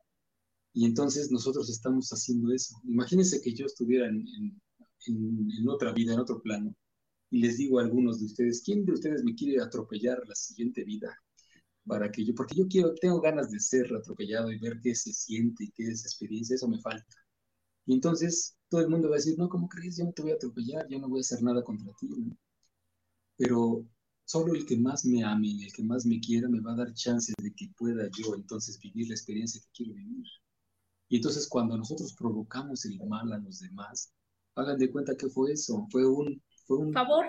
[0.71, 2.79] Y entonces nosotros estamos haciendo eso.
[2.85, 4.25] Imagínense que yo estuviera en,
[5.07, 6.73] en otra vida, en otro plano,
[7.29, 10.83] y les digo a algunos de ustedes, ¿quién de ustedes me quiere atropellar la siguiente
[10.83, 11.15] vida?
[11.85, 15.13] Para que yo, porque yo quiero, tengo ganas de ser atropellado y ver qué se
[15.13, 17.15] siente y qué es experiencia, eso me falta.
[17.85, 19.97] Y entonces todo el mundo va a decir, no, ¿cómo crees?
[19.97, 22.09] Yo no te voy a atropellar, yo no voy a hacer nada contra ti.
[23.37, 23.85] Pero
[24.25, 26.77] solo el que más me ame y el que más me quiera me va a
[26.77, 30.25] dar chance de que pueda yo entonces vivir la experiencia que quiero vivir.
[31.09, 34.11] Y entonces cuando nosotros provocamos el mal a los demás,
[34.55, 37.25] hagan de cuenta que fue eso, fue un fue un favor.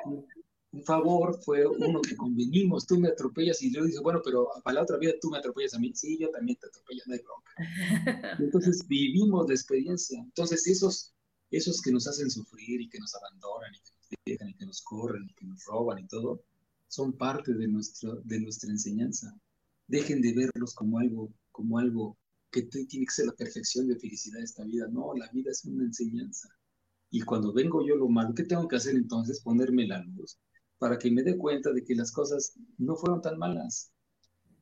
[0.70, 4.74] Un, favor, fue uno que convenimos, tú me atropellas y yo dice, bueno, pero para
[4.74, 7.20] la otra vida tú me atropellas a mí, sí, yo también te atropello, no hay
[7.20, 7.52] bronca.
[8.38, 10.20] entonces vivimos la experiencia.
[10.20, 11.14] Entonces esos,
[11.50, 14.66] esos que nos hacen sufrir y que nos abandonan y que nos dejan y que
[14.66, 16.42] nos corren y que nos roban y todo,
[16.88, 19.34] son parte de, nuestro, de nuestra enseñanza.
[19.86, 22.18] Dejen de verlos como algo, como algo
[22.50, 24.86] que tiene que ser la perfección de felicidad de esta vida.
[24.88, 26.48] No, la vida es una enseñanza.
[27.10, 29.40] Y cuando vengo yo lo malo, ¿qué tengo que hacer entonces?
[29.40, 30.38] Ponerme la luz
[30.78, 33.92] para que me dé cuenta de que las cosas no fueron tan malas.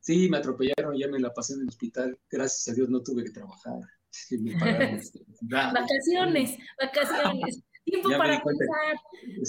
[0.01, 3.25] Sí, me atropellaron, ya me la pasé en el hospital, gracias a Dios no tuve
[3.25, 3.81] que trabajar.
[5.41, 8.97] vacaciones, vacaciones, tiempo para pensar,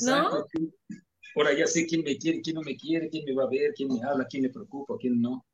[0.03, 0.45] ¿no?
[1.35, 3.71] Ahora ya sé quién me quiere, quién no me quiere, quién me va a ver,
[3.75, 5.45] quién me habla, quién me preocupa, quién no.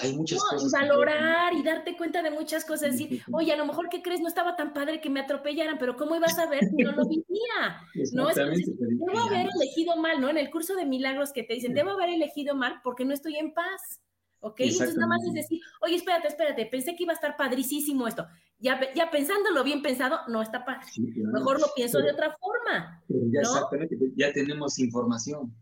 [0.00, 0.68] Hay muchas cosas.
[0.68, 2.92] Y valorar y darte cuenta de muchas cosas.
[2.92, 4.20] Decir, oye, a lo mejor, ¿qué crees?
[4.20, 7.06] No estaba tan padre que me atropellaran, pero ¿cómo ibas a ver si no lo
[7.08, 7.80] vivía?
[8.12, 8.28] ¿No?
[8.28, 10.30] Debo haber elegido mal, ¿no?
[10.30, 13.36] En el curso de milagros que te dicen, debo haber elegido mal porque no estoy
[13.36, 14.00] en paz.
[14.44, 14.58] ¿Ok?
[14.58, 18.26] Entonces nada más es decir, oye, espérate, espérate, pensé que iba a estar padricísimo esto.
[18.58, 20.86] Ya, ya pensándolo bien pensado, no está padre.
[20.98, 23.02] Mejor lo pienso de otra forma.
[23.08, 25.54] ya Exactamente, ya tenemos información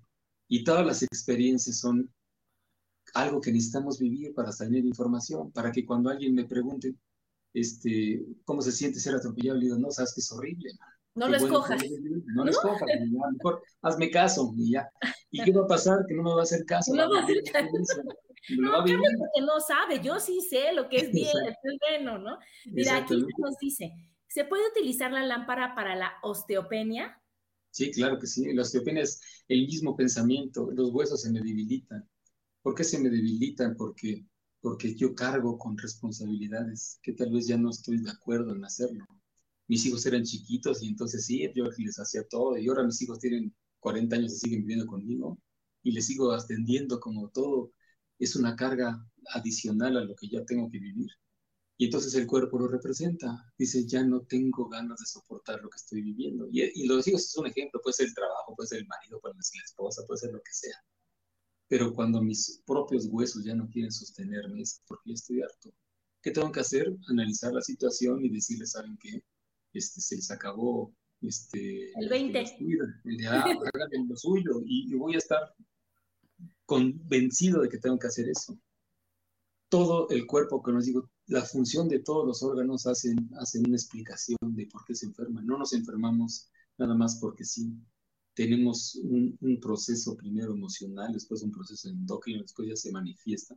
[0.49, 2.11] y todas las experiencias son
[3.14, 6.94] algo que necesitamos vivir para tener información, para que cuando alguien me pregunte
[7.53, 10.70] este, cómo se siente ser atropellado, le digo, no, sabes que es horrible.
[11.14, 11.83] No lo escojas.
[12.35, 12.88] No lo escojas,
[13.33, 14.88] mejor hazme caso y ya.
[15.31, 16.05] ¿Y qué va a pasar?
[16.07, 16.94] Que no me va a hacer caso.
[16.94, 17.68] No va a hacer caso.
[18.59, 18.96] No, no porque
[19.42, 22.38] no sabe, yo sí sé lo que es bien, es bueno, ¿no?
[22.64, 23.92] Mira, aquí nos dice,
[24.27, 27.20] ¿se puede utilizar la lámpara para la osteopenia?
[27.70, 28.53] Sí, claro que sí.
[28.55, 32.09] La osteopenia es el mismo pensamiento, los huesos se me debilitan.
[32.62, 33.77] ¿Por qué se me debilitan?
[33.77, 34.27] Porque,
[34.61, 39.05] porque yo cargo con responsabilidades que tal vez ya no estoy de acuerdo en hacerlo.
[39.68, 43.18] Mis hijos eran chiquitos y entonces sí, yo les hacía todo y ahora mis hijos
[43.20, 45.38] tienen 40 años y siguen viviendo conmigo
[45.83, 47.73] y les sigo atendiendo como todo.
[48.18, 49.03] Es una carga
[49.35, 51.09] adicional a lo que ya tengo que vivir.
[51.79, 53.53] Y entonces el cuerpo lo representa.
[53.59, 56.49] Dice, ya no tengo ganas de soportar lo que estoy viviendo.
[56.53, 59.20] Y, y los hijos es un ejemplo, puede ser el trabajo, puede ser el marido,
[59.20, 60.77] puede ser la esposa, puede ser lo que sea.
[61.70, 65.72] Pero cuando mis propios huesos ya no quieren sostenerme, es porque ya estoy harto.
[66.20, 66.92] ¿Qué tengo que hacer?
[67.09, 69.22] Analizar la situación y decirles, ¿saben qué?
[69.72, 72.44] Este, se les acabó este, el 20.
[73.20, 75.54] Ya, hagan lo suyo y, y voy a estar
[76.66, 78.59] convencido de que tengo que hacer eso.
[79.68, 83.76] Todo el cuerpo, que nos digo, la función de todos los órganos hacen, hacen una
[83.76, 85.46] explicación de por qué se enferman.
[85.46, 87.72] No nos enfermamos nada más porque sí
[88.35, 93.57] tenemos un, proceso primero emocional, después un proceso endocrino, después ya se manifiesta,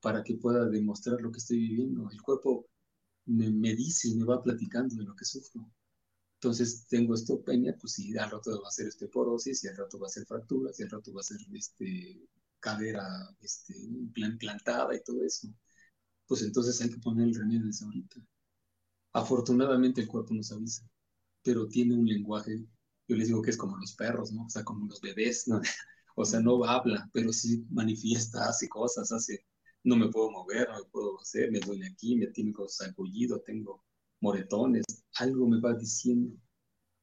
[0.00, 2.08] para que pueda demostrar lo que estoy viviendo.
[2.10, 2.66] El cuerpo
[3.26, 5.68] me, dice y me va platicando de lo que sufro.
[6.34, 10.06] Entonces tengo osteopenia, pues si al rato va a ser osteoporosis, y al rato va
[10.06, 12.20] a ser fracturas, y al rato va a ser este,
[12.60, 13.06] cadera
[13.40, 15.48] este, implantada y todo eso.
[16.26, 18.16] Pues entonces hay que poner el remedio desde ahorita.
[19.12, 20.86] Afortunadamente el cuerpo nos avisa,
[21.42, 22.66] pero tiene un lenguaje
[23.08, 24.46] yo les digo que es como los perros, ¿no?
[24.46, 25.60] O sea, como los bebés, ¿no?
[26.16, 29.44] O sea, no habla, pero sí manifiesta, hace cosas, hace,
[29.82, 33.82] no me puedo mover, no me puedo hacer, me duele aquí, me tengo sarpullido, tengo
[34.20, 34.84] moretones,
[35.18, 36.36] algo me va diciendo.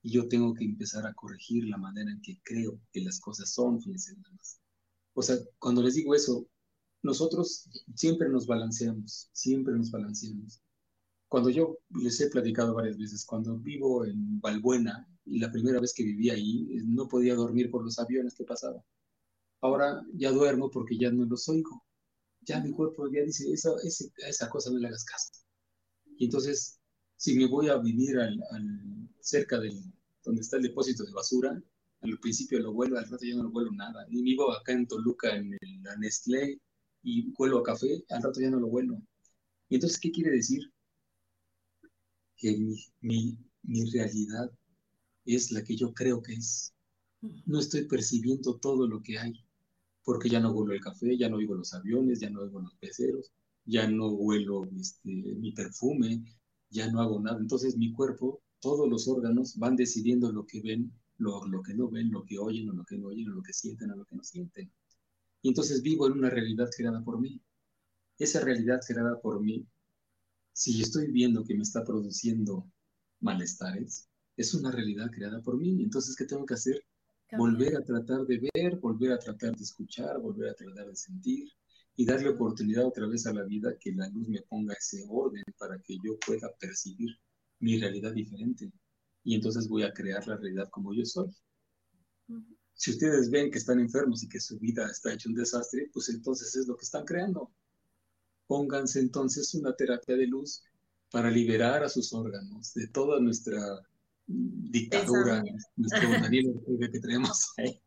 [0.01, 3.51] Y yo tengo que empezar a corregir la manera en que creo que las cosas
[3.53, 4.61] son, fíjense nada más.
[5.13, 6.47] O sea, cuando les digo eso,
[7.03, 10.61] nosotros siempre nos balanceamos, siempre nos balanceamos.
[11.31, 15.93] Cuando yo les he platicado varias veces, cuando vivo en Balbuena, y la primera vez
[15.93, 18.81] que vivía ahí eh, no podía dormir por los aviones que pasaban.
[19.61, 21.85] Ahora ya duermo porque ya no los oigo.
[22.41, 23.69] Ya mi cuerpo ya dice, esa,
[24.27, 25.31] esa, cosa no le hagas caso.
[26.17, 26.81] Y entonces,
[27.15, 28.37] si me voy a vivir al,
[29.21, 29.81] cerca del,
[30.25, 31.63] donde está el depósito de basura,
[32.01, 34.05] al principio lo vuelo, al rato ya no lo vuelo nada.
[34.09, 36.59] Y vivo acá en Toluca, en la Nestlé,
[37.03, 39.01] y vuelo a café, al rato ya no lo vuelo.
[39.69, 40.69] Y entonces, ¿qué quiere decir?
[42.41, 44.51] Que mi, mi, mi realidad
[45.25, 46.73] es la que yo creo que es.
[47.45, 49.33] No estoy percibiendo todo lo que hay,
[50.03, 52.73] porque ya no huelo el café, ya no oigo los aviones, ya no oigo los
[52.75, 53.31] peceros,
[53.65, 56.25] ya no huelo este, mi perfume,
[56.71, 57.39] ya no hago nada.
[57.39, 61.89] Entonces mi cuerpo, todos los órganos van decidiendo lo que ven, lo, lo que no
[61.89, 64.05] ven, lo que oyen o lo que no oyen, o lo que sienten o lo
[64.05, 64.71] que no sienten.
[65.43, 67.39] Y entonces vivo en una realidad creada por mí.
[68.17, 69.65] Esa realidad creada por mí,
[70.61, 72.71] si estoy viendo que me está produciendo
[73.19, 75.81] malestares, es una realidad creada por mí.
[75.81, 76.79] Entonces, ¿qué tengo que hacer?
[77.35, 81.49] Volver a tratar de ver, volver a tratar de escuchar, volver a tratar de sentir
[81.95, 85.43] y darle oportunidad otra vez a la vida que la luz me ponga ese orden
[85.57, 87.09] para que yo pueda percibir
[87.59, 88.71] mi realidad diferente.
[89.23, 91.31] Y entonces voy a crear la realidad como yo soy.
[92.75, 96.09] Si ustedes ven que están enfermos y que su vida está hecho un desastre, pues
[96.09, 97.51] entonces es lo que están creando.
[98.51, 100.61] Pónganse entonces una terapia de luz
[101.09, 103.57] para liberar a sus órganos de toda nuestra
[104.27, 105.41] dictadura,
[105.77, 106.09] nuestro
[106.91, 107.81] que tenemos ahí,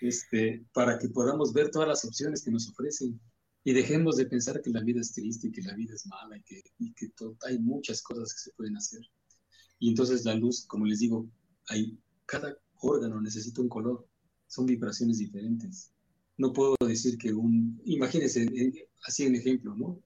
[0.00, 3.20] este, para que podamos ver todas las opciones que nos ofrecen
[3.62, 6.38] y dejemos de pensar que la vida es triste y que la vida es mala
[6.38, 7.12] y que, y que
[7.46, 9.02] hay muchas cosas que se pueden hacer.
[9.78, 11.28] Y entonces la luz, como les digo,
[11.68, 14.08] hay, cada órgano necesita un color,
[14.46, 15.93] son vibraciones diferentes.
[16.36, 20.00] No puedo decir que un, imagínense, eh, así en ejemplo, ¿no?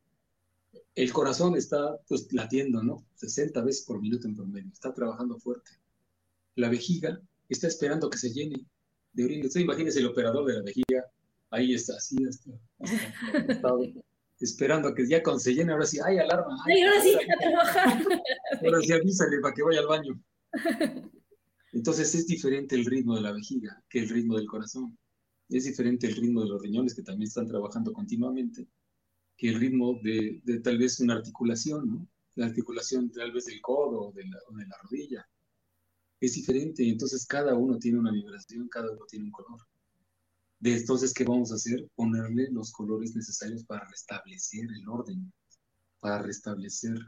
[0.99, 3.07] el corazón está pues latiendo, ¿no?
[3.15, 5.71] 60 veces por minuto en promedio, está trabajando fuerte.
[6.57, 8.67] La vejiga está esperando que se llene
[9.13, 9.47] de orina.
[9.47, 11.05] Usted imagínese el operador de la vejiga,
[11.51, 12.51] ahí está, así está,
[14.41, 16.57] esperando a que ya cuando se llene, ahora sí, ¡ay, alarma!
[16.67, 18.05] ¡Ay, ahora sí, a trabajar!
[18.65, 20.21] Ahora sí, avísale para que vaya al baño.
[21.73, 24.99] Entonces es diferente el ritmo de la vejiga que el ritmo del corazón.
[25.49, 28.69] Es diferente el ritmo de los riñones que también están trabajando continuamente
[29.39, 32.09] que el ritmo de, tal vez una articulación, ¿no?
[32.35, 35.27] La articulación tal vez del codo o de la, rodilla.
[36.21, 39.61] Es diferente, entonces cada uno tiene una vibración, cada uno tiene un color.
[40.59, 41.89] De entonces, ¿qué vamos a hacer?
[41.95, 45.33] Ponerle los colores necesarios para restablecer el orden,
[46.01, 46.99] para restablecer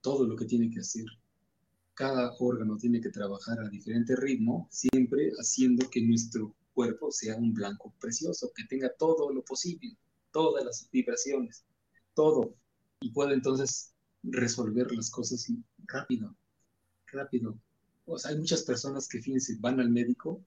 [0.00, 1.04] todo lo que tiene que hacer.
[1.94, 7.52] Cada órgano tiene que trabajar a diferente ritmo, siempre haciendo que nuestro cuerpo sea un
[7.52, 9.96] blanco precioso, que tenga todo lo posible,
[10.30, 11.64] todas las vibraciones,
[12.14, 12.54] todo,
[13.00, 15.44] y pueda entonces resolver las cosas
[15.88, 16.36] rápido,
[17.08, 17.58] rápido.
[18.06, 20.44] O sea, hay muchas personas que, fíjense, van al médico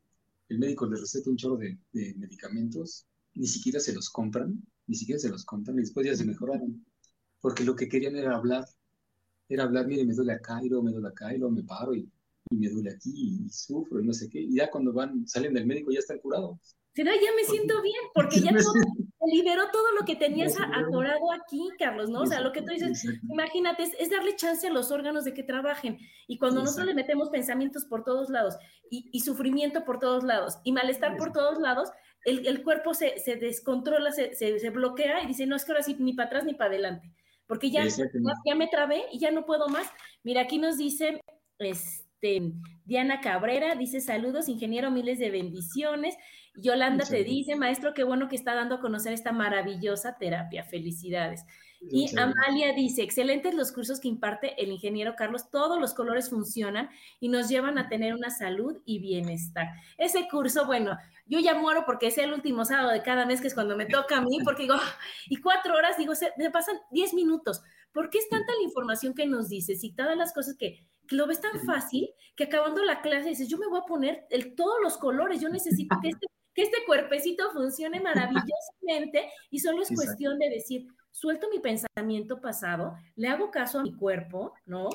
[0.48, 3.06] el médico les receta un chorro de, de, medicamentos,
[3.36, 6.86] ni siquiera se los compran, ni siquiera se los compran, y después ya se mejoraron,
[7.42, 8.66] porque lo que querían era hablar,
[9.50, 11.94] era hablar, mire, me duele acá, y luego me duele acá, y luego me paro,
[11.94, 12.10] y,
[12.52, 13.12] y me duele aquí,
[13.46, 16.20] y sufro, y no sé qué, y ya cuando van, salen del médico ya están
[16.20, 16.58] curados.
[16.94, 18.74] Será, ya me siento bien, porque ya todo,
[19.26, 22.22] liberó todo lo que tenías atorado aquí, Carlos, ¿no?
[22.22, 25.34] O sea, lo que tú dices, imagínate, es, es, darle chance a los órganos de
[25.34, 25.98] que trabajen.
[26.28, 26.82] Y cuando Exacto.
[26.82, 28.58] nosotros le metemos pensamientos por todos lados
[28.90, 31.90] y, y sufrimiento por todos lados y malestar por todos lados,
[32.26, 35.72] el, el cuerpo se, se descontrola, se, se, se, bloquea y dice, no, es que
[35.72, 37.12] ahora sí, ni para atrás ni para adelante,
[37.48, 37.86] porque ya
[38.56, 39.88] me trabé y ya no puedo más.
[40.24, 41.22] Mira, aquí nos dice,
[41.58, 42.11] este,
[42.86, 46.16] Diana Cabrera, dice, saludos, ingeniero, miles de bendiciones.
[46.56, 50.64] Yolanda te dice, maestro, qué bueno que está dando a conocer esta maravillosa terapia.
[50.64, 51.46] Felicidades.
[51.90, 56.90] Y Amalia dice, excelentes los cursos que imparte el ingeniero Carlos, todos los colores funcionan
[57.20, 59.68] y nos llevan a tener una salud y bienestar.
[59.98, 60.96] Ese curso, bueno,
[61.26, 63.88] yo ya muero porque es el último sábado de cada mes, que es cuando me
[63.88, 64.76] toca a mí, porque digo,
[65.28, 67.64] y cuatro horas, digo, se, me pasan diez minutos.
[67.92, 71.28] ¿Por qué es tanta la información que nos dices y todas las cosas que lo
[71.28, 74.78] ves tan fácil que acabando la clase dices, yo me voy a poner el, todos
[74.82, 80.38] los colores, yo necesito que este que este cuerpecito funcione maravillosamente y solo es cuestión
[80.38, 84.90] de decir, suelto mi pensamiento pasado, le hago caso a mi cuerpo, ¿no?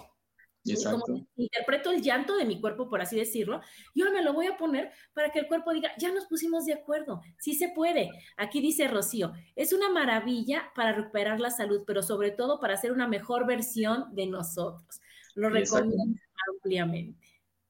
[0.68, 1.00] Exacto.
[1.06, 3.60] Como interpreto el llanto de mi cuerpo, por así decirlo,
[3.94, 6.64] y ahora me lo voy a poner para que el cuerpo diga, ya nos pusimos
[6.64, 8.10] de acuerdo, sí se puede.
[8.36, 12.90] Aquí dice Rocío, es una maravilla para recuperar la salud, pero sobre todo para hacer
[12.90, 15.00] una mejor versión de nosotros.
[15.36, 16.04] Lo recomiendo
[16.52, 17.26] ampliamente.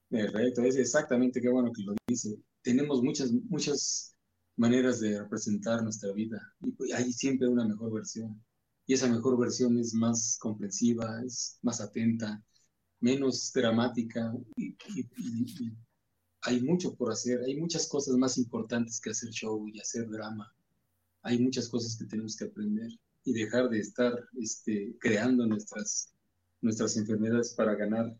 [0.09, 2.37] Perfecto, es exactamente qué bueno que lo dice
[2.67, 4.13] tenemos muchas, muchas
[4.57, 8.43] maneras de representar nuestra vida y pues, hay siempre una mejor versión.
[8.85, 12.43] Y esa mejor versión es más comprensiva, es más atenta,
[12.99, 15.77] menos dramática y, y, y,
[16.41, 20.53] hay mucho por hacer, hay muchas cosas más importantes que hacer show y hacer drama.
[21.21, 22.89] Hay muchas cosas que tenemos que aprender
[23.23, 26.13] y dejar de estar este, creando nuestras,
[26.61, 28.15] nuestras enfermedades para ganar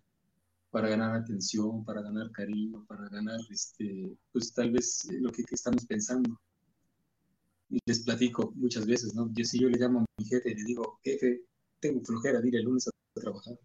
[0.70, 5.44] para ganar atención, para ganar cariño, para ganar, este, pues tal vez eh, lo que,
[5.44, 6.40] que, estamos pensando.
[7.70, 9.32] Y les platico muchas veces, ¿no?
[9.34, 11.42] Yo si yo le llamo a mi jefe y le digo, jefe,
[11.80, 13.58] tengo flojera de ir el lunes a trabajar.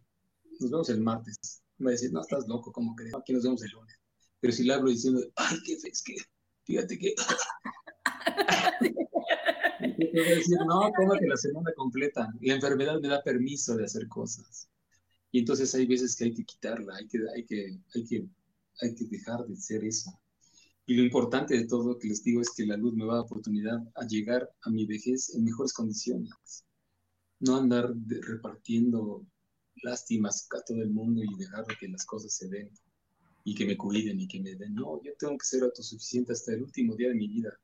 [0.60, 1.62] Nos vemos el martes.
[1.78, 3.14] Me va a decir, no, estás loco, ¿cómo crees?
[3.14, 3.94] Aquí nos vemos el lunes.
[4.40, 6.16] Pero si le hablo diciendo, ay, jefe, es que,
[6.64, 7.14] fíjate que...
[10.12, 12.32] decir, no, tómate la semana completa.
[12.40, 14.68] La enfermedad me da permiso de hacer cosas.
[15.30, 18.26] Y entonces hay veces que hay que quitarla, hay que, hay que, hay que,
[18.82, 20.10] hay que dejar de ser eso.
[20.86, 23.16] Y lo importante de todo que les digo es que la luz me va a
[23.16, 26.64] dar oportunidad a llegar a mi vejez en mejores condiciones.
[27.40, 29.26] No andar de, repartiendo
[29.82, 32.70] lástimas a todo el mundo y dejar que las cosas se den
[33.44, 34.74] y que me cuiden y que me den.
[34.74, 37.58] No, yo tengo que ser autosuficiente hasta el último día de mi vida.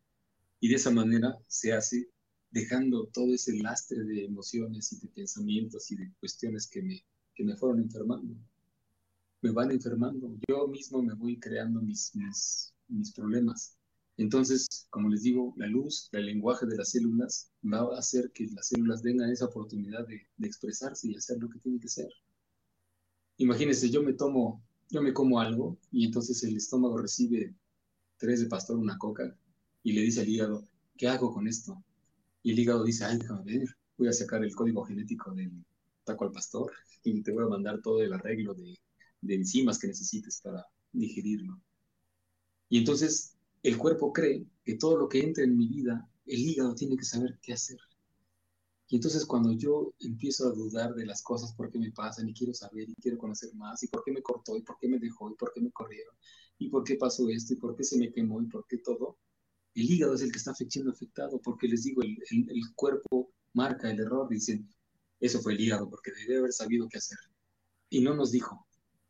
[0.61, 2.11] Y de esa manera se hace
[2.51, 7.05] dejando todo ese lastre de emociones y de pensamientos y de cuestiones que me,
[7.35, 8.35] que me fueron enfermando.
[9.43, 10.37] Me van enfermando.
[10.49, 13.79] Yo mismo me voy creando mis, mis, mis problemas.
[14.19, 18.49] Entonces, como les digo, la luz, el lenguaje de las células va a hacer que
[18.49, 22.09] las células tengan esa oportunidad de, expresarse y hacer lo que tiene que ser.
[23.37, 27.55] Imagínense, yo me tomo, yo me como algo y entonces el estómago recibe
[28.17, 29.39] tres de pastor, una coca,
[29.83, 30.65] y le dice al hígado,
[30.97, 31.83] ¿qué hago con esto?
[32.43, 35.53] Y el hígado dice, ay, déjame ver, voy a sacar el código genético del
[36.05, 36.73] taco al pastor
[37.05, 38.77] y te voy a mandar todo el arreglo de,
[39.21, 41.61] de enzimas que necesites para digerirlo.
[42.69, 46.75] Y entonces el cuerpo cree que todo lo que entra en mi vida, el hígado
[46.75, 47.79] tiene que saber qué hacer.
[48.89, 52.33] Y entonces cuando yo empiezo a dudar de las cosas, por qué me pasan, y
[52.33, 54.99] quiero saber, y quiero conocer más, y por qué me cortó, y por qué me
[54.99, 56.15] dejó, y por qué me corrieron,
[56.59, 59.19] y por qué pasó esto, y por qué se me quemó, y por qué todo,
[59.81, 62.19] el hígado es el que está siendo afectado, porque les digo, el,
[62.75, 64.69] cuerpo marca el error, dicen,
[65.21, 67.19] eso fue el hígado, porque debe haber sabido qué hacer.
[67.91, 68.67] Y no nos dijo.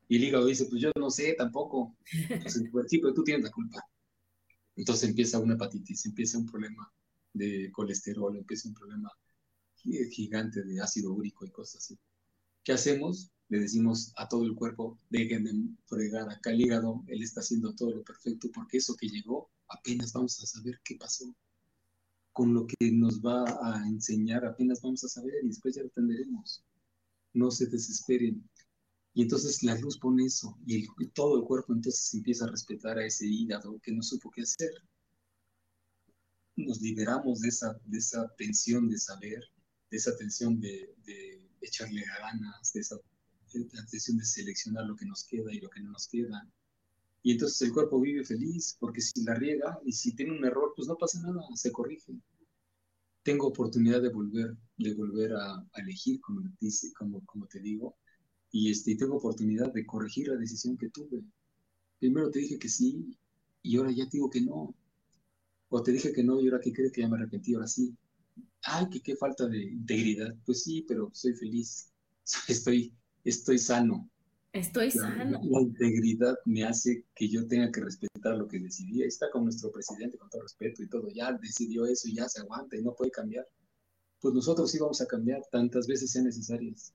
[0.08, 1.96] Y el hígado dice, pues yo no sé tampoco.
[2.28, 3.82] Entonces, pues, sí, pero tú tienes la culpa.
[4.76, 6.92] Entonces empieza una hepatitis, empieza un problema
[7.32, 9.10] de colesterol, empieza un problema
[10.10, 11.98] gigante de ácido úrico y cosas así.
[12.62, 13.30] ¿Qué hacemos?
[13.48, 15.52] Le decimos a todo el cuerpo, dejen de
[15.86, 20.12] fregar acá el hígado, él está haciendo todo lo perfecto, porque eso que llegó, apenas
[20.12, 21.34] vamos a saber qué pasó.
[22.32, 25.88] Con lo que nos va a enseñar, apenas vamos a saber y después ya lo
[25.88, 26.62] entenderemos.
[27.34, 28.48] No se desesperen.
[29.14, 33.06] Y entonces la luz pone eso y, todo el cuerpo entonces empieza a respetar a
[33.06, 34.70] ese hígado que no supo qué hacer.
[36.56, 39.42] Nos liberamos de esa, de esa tensión de saber,
[39.90, 40.94] de esa tensión de
[41.60, 42.96] echarle ganas, de esa
[43.90, 46.48] tensión de seleccionar lo que nos queda y lo que no nos queda.
[47.22, 50.72] Y entonces el cuerpo vive feliz porque si la riega y si tiene un error,
[50.76, 52.14] pues no pasa nada, se corrige.
[53.22, 57.96] Tengo oportunidad de volver, de volver a, elegir, como, dice, como, como te digo,
[58.50, 61.22] y este, tengo oportunidad de corregir la decisión que tuve.
[61.98, 63.18] Primero te dije que sí
[63.62, 64.74] y ahora ya te digo que no.
[65.68, 67.94] O te dije que no y ahora que crees que ya me arrepentí, ahora sí.
[68.62, 70.34] Ay, que qué falta de integridad.
[70.46, 71.92] Pues sí, pero soy feliz.
[72.48, 72.94] Estoy,
[73.24, 74.08] estoy sano.
[74.52, 75.40] Estoy sano.
[75.42, 79.02] La, integridad me hace que yo tenga que respetar lo que decidí.
[79.02, 81.08] Ahí está con nuestro presidente, con todo respeto y todo.
[81.10, 83.46] Ya decidió eso y ya se aguanta y no puede cambiar.
[84.20, 86.92] Pues nosotros sí vamos a cambiar tantas veces sean necesarias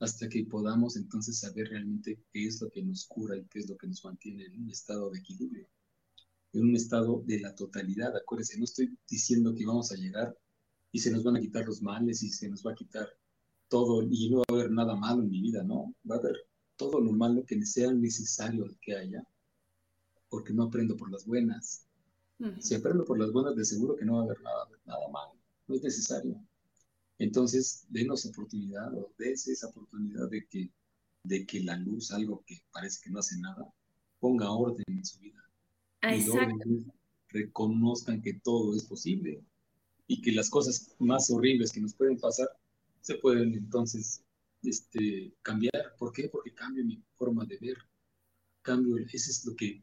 [0.00, 3.68] hasta que podamos entonces saber realmente qué es lo que nos cura y qué es
[3.68, 5.66] lo que nos mantiene en un estado de equilibrio,
[6.52, 8.14] en un estado de la totalidad.
[8.16, 10.36] Acuérdense, no estoy diciendo que vamos a llegar
[10.92, 13.08] y se nos van a quitar los males y se nos va a quitar
[13.68, 16.36] todo y no va a haber nada malo en mi vida, no, va a haber
[16.76, 19.26] todo lo malo que sea necesario que haya,
[20.28, 21.86] porque no aprendo por las buenas.
[22.60, 25.34] Si aprendo por las buenas, de seguro que no va a haber nada, nada malo,
[25.68, 26.36] no es necesario.
[27.18, 30.70] Entonces, denos oportunidad o des esa oportunidad de que,
[31.22, 33.72] de que la luz, algo que parece que no hace nada,
[34.18, 35.40] ponga orden en su vida.
[36.02, 36.26] Y
[37.28, 39.42] reconozcan que todo es posible
[40.06, 42.48] y que las cosas más horribles que nos pueden pasar
[43.00, 44.23] se pueden entonces
[44.70, 45.94] este, cambiar.
[45.98, 46.28] ¿Por qué?
[46.28, 47.76] Porque cambio mi forma de ver.
[48.62, 49.82] Cambio, ese es lo que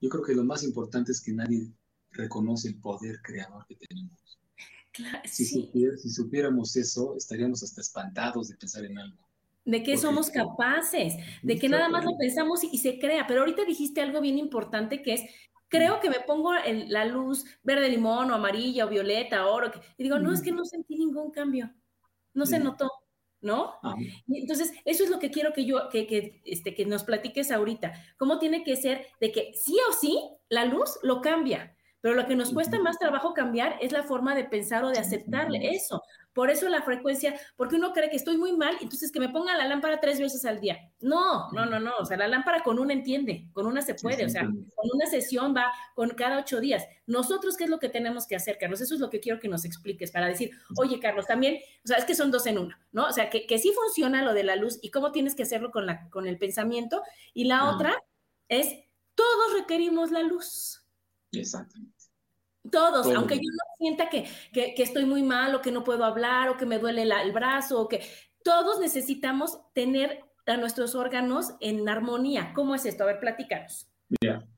[0.00, 1.72] yo creo que lo más importante es que nadie
[2.10, 4.28] reconoce el poder creador que tenemos
[5.24, 5.70] si,
[6.10, 9.18] supiéramos eso, estaríamos hasta espantados de pensar en algo.
[9.64, 13.26] De que somos capaces, de que nada más lo pensamos y, se crea.
[13.26, 15.22] Pero ahorita dijiste algo bien importante que es,
[15.68, 20.18] creo que me pongo la luz verde limón o amarilla o violeta, oro, y digo,
[20.18, 21.70] no, es que no sentí ningún cambio,
[22.32, 22.90] no se notó.
[23.40, 23.74] ¿No?
[23.82, 23.94] Ah.
[24.28, 27.92] Entonces, eso es lo que quiero que yo, que, que, este, que nos platiques ahorita.
[28.16, 31.74] ¿Cómo tiene que ser de que sí o sí la luz lo cambia?
[32.00, 34.98] Pero lo que nos cuesta más trabajo cambiar es la forma de pensar o de
[34.98, 36.02] aceptarle eso.
[36.38, 39.56] Por eso la frecuencia, porque uno cree que estoy muy mal, entonces que me ponga
[39.56, 40.88] la lámpara tres veces al día.
[41.00, 41.96] No, no, no, no.
[41.98, 44.24] O sea, la lámpara con una entiende, con una se puede.
[44.24, 46.86] O sea, con una sesión va con cada ocho días.
[47.08, 48.80] Nosotros, ¿qué es lo que tenemos que hacer, Carlos?
[48.80, 51.96] Eso es lo que quiero que nos expliques para decir, oye, Carlos, también, o sea,
[51.96, 53.06] es que son dos en uno, ¿no?
[53.08, 55.72] O sea, que, que sí funciona lo de la luz y cómo tienes que hacerlo
[55.72, 57.02] con, la, con el pensamiento.
[57.34, 58.00] Y la otra
[58.46, 58.78] es,
[59.16, 60.84] todos requerimos la luz.
[61.32, 61.97] Exactamente.
[62.70, 66.48] Todos, aunque yo no sienta que, que, estoy muy mal o que no puedo hablar
[66.48, 68.02] o que me duele el brazo o que
[68.42, 72.52] todos necesitamos tener a nuestros órganos en armonía.
[72.54, 73.04] ¿Cómo es esto?
[73.04, 73.88] A ver, platícanos.
[74.20, 74.48] Mira,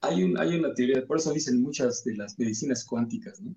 [0.00, 3.54] hay, un, hay una teoría, por eso dicen muchas de las medicinas cuánticas, ¿no?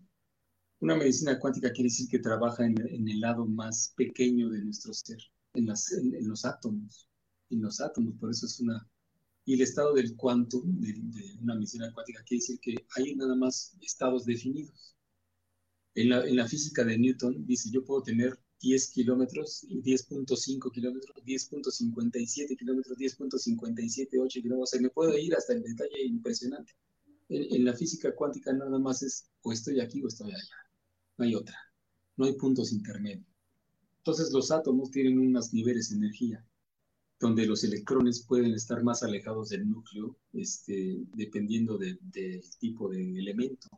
[0.79, 4.93] Una medicina cuántica quiere decir que trabaja en, en el lado más pequeño de nuestro
[4.93, 5.19] ser,
[5.53, 7.09] en, las, en los átomos,
[7.49, 8.85] en los átomos, por eso es una
[9.45, 10.93] y el estado del quantum, de,
[11.41, 14.95] una medicina cuántica, quiere decir que hay nada más estados definidos.
[15.95, 21.17] En la, en la física de Newton dice, yo puedo tener 10 kilómetros, 10.5 kilómetros,
[21.25, 26.73] 10.57 kilómetros, 10.578 kilómetros, o sea, me puedo ir hasta el detalle impresionante.
[27.29, 30.57] En, en, la física cuántica nada más es o estoy aquí o estoy allá,
[31.17, 31.57] no hay otra,
[32.15, 33.27] no hay puntos intermedios.
[33.97, 36.45] Entonces los átomos tienen unos niveles de energía
[37.19, 41.99] donde los electrones pueden estar más alejados del núcleo, este, dependiendo del
[42.59, 43.69] tipo de elemento.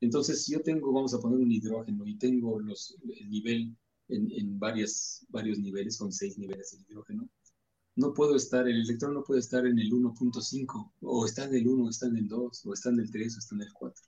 [0.00, 3.76] Entonces, si yo tengo, vamos a poner un hidrógeno y tengo los, el nivel
[4.08, 7.28] en, en varias, varios niveles, con seis niveles de hidrógeno,
[7.96, 11.68] no puedo estar, el electrón no puede estar en el 1.5, o está en el
[11.68, 13.72] 1, o está en el 2, o está en el 3, o está en el
[13.72, 14.04] 4.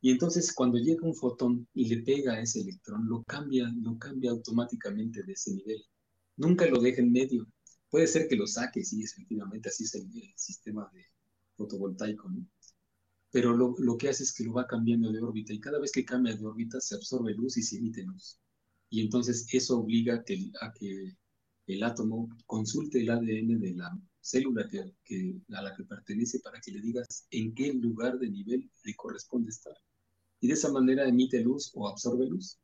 [0.00, 3.98] Y entonces cuando llega un fotón y le pega a ese electrón, lo cambia, lo
[3.98, 5.82] cambia automáticamente de ese nivel.
[6.36, 7.46] Nunca lo deja en medio.
[7.90, 11.04] Puede ser que lo saque, sí, efectivamente, así es el, sistema de
[11.56, 12.46] fotovoltaico, ¿no?
[13.30, 16.04] pero lo, que hace es que lo va cambiando de órbita y cada vez que
[16.04, 18.38] cambia de órbita se absorbe luz y se emite luz.
[18.90, 21.16] Y entonces eso obliga a que,
[21.66, 23.90] el átomo consulte el ADN de la
[24.22, 28.70] célula que, a la que pertenece para que le digas en qué lugar de nivel
[28.84, 29.74] le corresponde estar.
[30.40, 32.58] Y de esa manera emite luz o absorbe luz.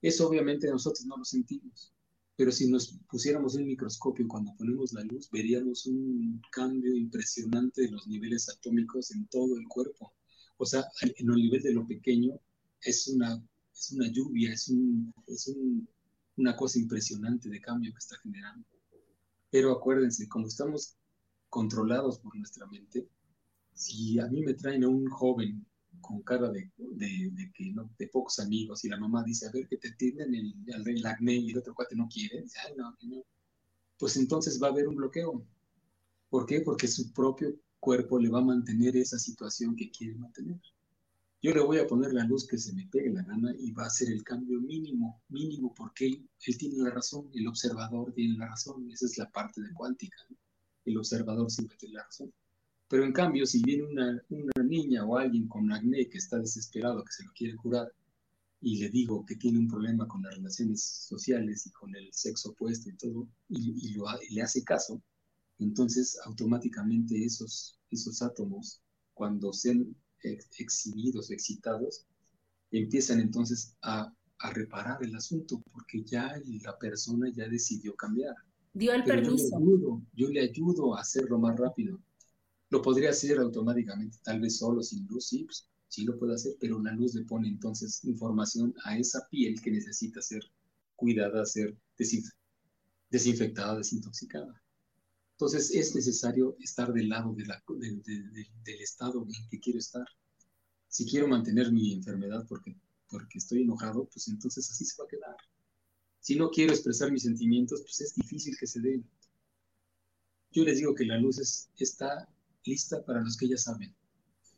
[0.00, 1.92] Eso obviamente nosotros no lo sentimos,
[2.36, 7.90] pero si nos pusiéramos un microscopio cuando ponemos la luz, veríamos un cambio impresionante de
[7.90, 10.12] los niveles atómicos en todo el cuerpo.
[10.56, 12.38] O sea, en el nivel de lo pequeño
[12.80, 13.40] es una,
[13.72, 15.88] es una lluvia, es, un, es un,
[16.36, 18.66] una cosa impresionante de cambio que está generando.
[19.50, 20.96] Pero acuérdense, como estamos
[21.48, 23.08] controlados por nuestra mente,
[23.72, 25.64] si a mí me traen a un joven
[26.00, 29.66] con cara de, de, que no, de pocos amigos y la mamá dice, a ver,
[29.68, 33.24] que te tienden el, el, acné y el otro cuate no quiere, Ay, no, no,
[33.98, 35.46] pues entonces va a haber un bloqueo.
[36.28, 36.60] ¿Por qué?
[36.60, 40.60] Porque su propio cuerpo le va a mantener esa situación que quiere mantener.
[41.42, 43.84] Yo le voy a poner la luz que se me pegue la gana y va
[43.84, 48.38] a ser el cambio mínimo, mínimo, porque él, él tiene la razón, el observador tiene
[48.38, 50.16] la razón, esa es la parte de cuántica.
[50.86, 52.32] El observador siempre tiene la razón.
[52.88, 57.04] Pero en cambio, si viene una, una niña o alguien con acné que está desesperado,
[57.04, 57.90] que se lo quiere curar,
[58.60, 62.50] y le digo que tiene un problema con las relaciones sociales y con el sexo
[62.50, 65.02] opuesto y todo, y, lo, le hace caso,
[65.58, 68.80] entonces automáticamente esos, esos átomos,
[69.12, 69.94] cuando sean
[70.58, 72.06] exhibidos, excitados,
[72.70, 76.32] empiezan entonces a, a, reparar el asunto, porque ya
[76.62, 78.34] la persona ya decidió cambiar.
[78.72, 79.50] Dio el permiso.
[79.50, 82.00] Yo le, ayudo, yo le ayudo a hacerlo más rápido.
[82.74, 86.56] Lo podría hacer automáticamente, tal vez solo, sin luz, sí, pues, sí lo puede hacer,
[86.58, 90.42] pero la luz le pone entonces información a esa piel que necesita ser
[90.96, 91.78] cuidada, ser
[93.10, 94.60] desinfectada, desintoxicada.
[95.34, 100.08] Entonces es necesario estar del lado de la, del estado en que quiero estar.
[100.88, 102.76] Si quiero mantener mi enfermedad porque,
[103.08, 105.36] porque estoy enojado, pues entonces así se va a quedar.
[106.18, 109.08] Si no quiero expresar mis sentimientos, pues es difícil que se den.
[110.50, 112.28] Yo les digo que la luz es, está
[112.64, 113.94] lista para los que ya saben,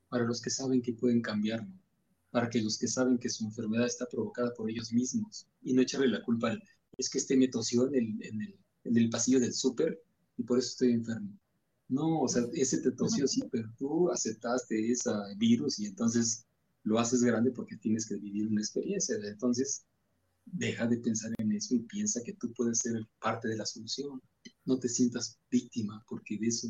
[0.09, 1.73] para los que saben que pueden cambiarlo,
[2.31, 5.83] para que los que saben que su enfermedad está provocada por ellos mismos y no
[5.83, 6.63] echarle la culpa al,
[6.97, 10.03] es que este me tosió en el, en el, en el pasillo del súper
[10.37, 11.39] y por eso estoy enfermo.
[11.89, 16.45] No, o sea, ese te tosió sí, pero tú aceptaste ese virus y entonces
[16.83, 19.17] lo haces grande porque tienes que vivir una experiencia.
[19.23, 19.85] Entonces,
[20.45, 24.21] deja de pensar en eso y piensa que tú puedes ser parte de la solución.
[24.65, 26.69] No te sientas víctima porque de eso,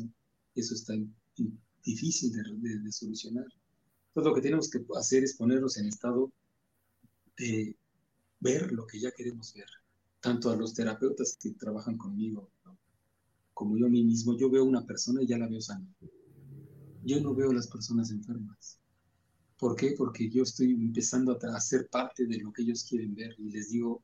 [0.55, 0.93] eso está
[1.83, 3.45] difícil de, solucionar.
[4.07, 6.31] Entonces lo que tenemos que hacer es ponernos en estado
[7.37, 7.75] de
[8.39, 9.67] ver lo que ya queremos ver.
[10.19, 12.49] Tanto a los terapeutas que trabajan conmigo
[13.57, 15.87] como yo a mí mismo, yo veo una persona y ya la veo sana.
[17.03, 18.79] Yo no veo las personas enfermas.
[19.57, 19.95] ¿Por qué?
[19.97, 23.71] Porque yo estoy empezando a ser parte de lo que ellos quieren ver y les
[23.71, 24.03] digo,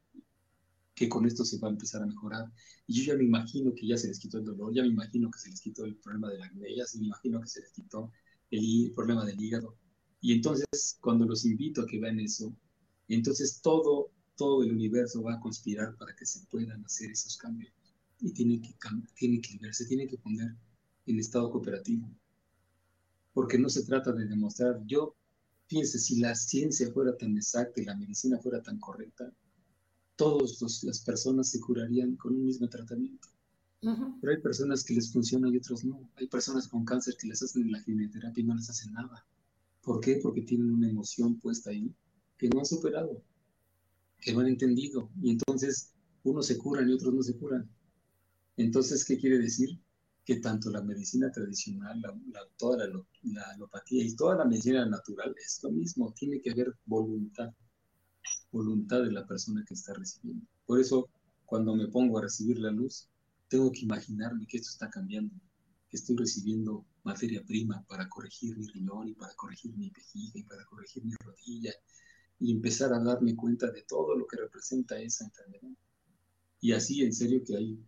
[0.95, 2.51] que con esto se va a empezar a mejorar.
[2.87, 5.29] Y yo ya me imagino que ya se les quitó el dolor, ya me imagino
[5.31, 7.71] que se les quitó el problema de la acné, ya me imagino que se les
[7.71, 8.11] quitó
[8.51, 9.75] el, problema del hígado.
[10.21, 12.55] Y entonces, cuando los invito a que vean eso,
[13.07, 17.73] entonces todo, todo el universo va a conspirar para que se puedan hacer esos cambios.
[18.21, 18.73] Y tiene que,
[19.15, 20.55] tiene que verse, tiene que poner
[21.07, 22.09] en estado cooperativo.
[23.33, 25.15] Porque no se trata de demostrar, yo,
[25.67, 29.33] fíjense, si la ciencia fuera tan exacta y la medicina fuera tan correcta,
[30.15, 33.27] todas las personas se curarían con un mismo tratamiento.
[34.21, 36.09] Pero hay personas que les funciona y otros no.
[36.15, 39.25] Hay personas con cáncer que les hacen la quimioterapia y no les hacen nada.
[39.81, 40.19] ¿Por qué?
[40.23, 41.93] Porque tienen una emoción puesta ahí
[42.37, 43.21] que no han superado,
[44.21, 45.09] que no han entendido.
[45.21, 45.91] Y entonces
[46.23, 47.69] unos se curan y otros no se curan.
[48.55, 49.77] Entonces, ¿qué quiere decir?
[50.23, 55.35] Que tanto la medicina tradicional, la, toda la, la alopatía y toda la medicina natural
[55.37, 56.13] es lo mismo.
[56.13, 57.53] Tiene que haber voluntad
[58.53, 60.45] voluntad de la persona que está recibiendo.
[60.65, 61.09] Por eso,
[61.45, 63.09] cuando me pongo a recibir la luz,
[63.49, 65.33] tengo que imaginarme que esto está cambiando,
[65.89, 70.43] que estoy recibiendo materia prima para corregir mi riñón y para corregir mi vejiga y
[70.43, 71.73] para corregir mi rodilla
[72.39, 75.75] y empezar a darme cuenta de todo lo que representa esa enfermedad.
[76.61, 77.79] Y así, en serio, que hay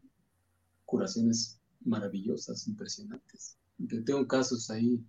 [0.86, 3.57] curaciones maravillosas, impresionantes.
[4.05, 5.03] Tengo casos ahí,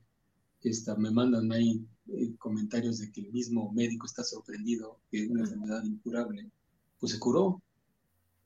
[0.62, 5.42] esta, me mandan ahí eh, comentarios de que el mismo médico está sorprendido que una
[5.42, 6.50] enfermedad incurable,
[6.98, 7.62] pues se curó.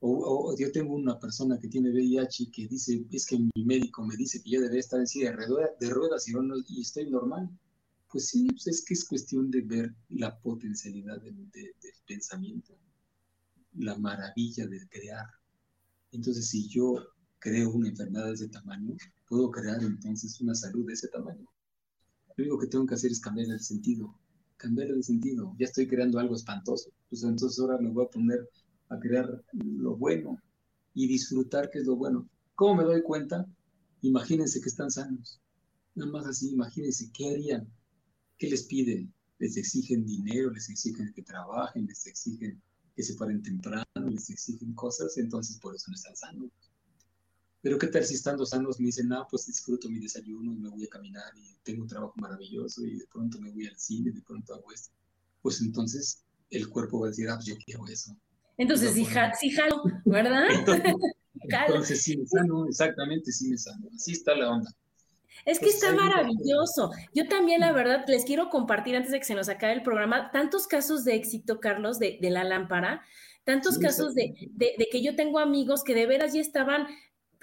[0.03, 4.15] O, yo tengo una persona que tiene VIH que dice, es que mi médico me
[4.15, 6.33] dice que yo debería estar en silla de, ruedas y,
[6.69, 7.49] y, estoy normal.
[8.11, 11.37] Pues sí, pues es que es cuestión de ver la potencialidad del
[12.07, 12.75] pensamiento,
[13.75, 15.27] la maravilla de crear.
[16.11, 16.95] Entonces, si yo
[17.37, 18.95] creo una enfermedad de ese tamaño,
[19.29, 21.50] puedo crear entonces una salud de ese tamaño
[22.35, 24.17] Lo único que tengo que hacer es cambiar el sentido,
[24.57, 25.55] cambiar el sentido.
[25.59, 26.91] Ya estoy creando algo espantoso.
[27.09, 28.49] Pues entonces ahora me voy a poner
[28.89, 30.37] a crear lo bueno
[30.93, 32.27] y disfrutar que es lo bueno.
[32.55, 33.45] ¿Cómo me doy cuenta?
[34.01, 35.39] Imagínense que están sanos.
[35.95, 37.67] Nada más así, imagínense qué harían,
[38.37, 39.13] qué les piden.
[39.39, 42.61] Les exigen dinero, les exigen que trabajen, les exigen
[42.95, 46.51] que se paren temprano, les exigen cosas, entonces por eso no están sanos.
[47.61, 50.69] Pero qué tal si estando sanos me dicen, ah, pues disfruto mi desayuno y me
[50.69, 54.11] voy a caminar y tengo un trabajo maravilloso y de pronto me voy al cine,
[54.11, 54.91] de pronto hago esto.
[55.41, 58.15] Pues entonces el cuerpo va a decir, ah, pues yo quiero eso.
[58.57, 59.07] Entonces sí,
[59.39, 60.45] sí jalo, ¿verdad?
[61.43, 63.87] Entonces, sí me sano, exactamente sí me sano.
[63.95, 64.71] Así está la onda.
[65.45, 66.91] Es que está maravilloso.
[67.15, 70.29] Yo también, la verdad, les quiero compartir antes de que se nos acabe el programa,
[70.31, 73.01] tantos casos de éxito, Carlos, de, la lámpara,
[73.43, 76.85] tantos casos de, de, que yo tengo amigos que de veras ya estaban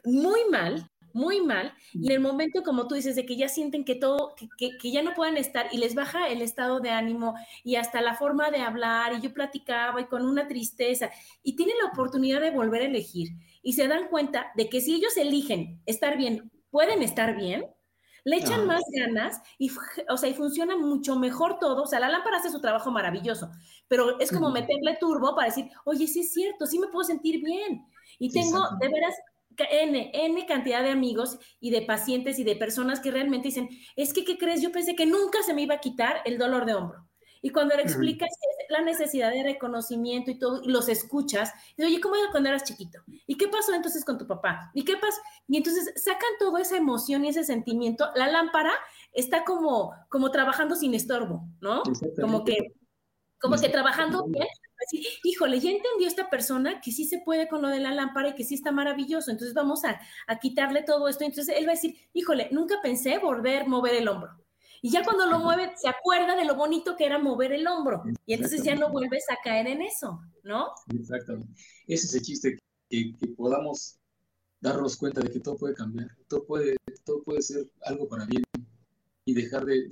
[0.09, 3.85] muy mal, muy mal, y en el momento, como tú dices, de que ya sienten
[3.85, 7.35] que todo, que, que, ya no pueden estar y les baja el estado de ánimo
[7.65, 11.11] y hasta la forma de hablar, y yo platicaba y con una tristeza,
[11.43, 13.31] y tienen la oportunidad de volver a elegir
[13.63, 17.67] y se dan cuenta de que si ellos eligen estar bien, pueden estar bien,
[18.25, 19.71] le echan más ganas y,
[20.09, 21.85] o sea, y funciona mucho mejor todo.
[21.85, 23.51] O sea, la lámpara hace su trabajo maravilloso,
[23.89, 27.43] pero es como meterle turbo para decir, oye, sí es cierto, sí me puedo sentir
[27.43, 27.87] bien.
[28.19, 29.15] Y tengo, de veras,
[29.65, 34.13] N, N cantidad de amigos y de pacientes y de personas que realmente dicen, es
[34.13, 34.63] que, ¿qué crees?
[34.63, 37.09] Yo pensé que nunca se me iba a quitar el dolor de hombro.
[37.41, 38.31] Y cuando le explicas
[38.69, 42.65] la necesidad de reconocimiento y todo, y los escuchas, y oye, ¿cómo era cuando eras
[42.65, 42.99] chiquito?
[43.27, 44.71] ¿Y qué pasó entonces con tu papá?
[44.75, 45.21] ¿Y qué pasó?
[45.47, 48.11] Y entonces sacan toda esa emoción y ese sentimiento.
[48.17, 48.73] La lámpara
[49.13, 51.83] está como, como trabajando sin estorbo, ¿no?
[52.21, 52.75] Como que,
[53.41, 54.49] como que trabajando bien,
[55.25, 58.35] híjole, ya entendió esta persona que sí se puede con lo de la lámpara y
[58.35, 61.25] que sí está maravilloso, entonces vamos a, a quitarle todo esto.
[61.25, 64.39] Entonces él va a decir, híjole, nunca pensé volver a mover el hombro.
[64.81, 68.05] Y ya cuando lo mueve, se acuerda de lo bonito que era mover el hombro.
[68.27, 70.69] Y entonces ya no vuelves a caer en eso, ¿no?
[70.95, 71.53] Exactamente.
[71.87, 72.59] Ese es el chiste,
[72.89, 73.99] que, podamos
[74.61, 78.43] darnos cuenta de que todo puede cambiar, todo puede, todo puede ser algo para bien
[79.25, 79.89] y dejar de,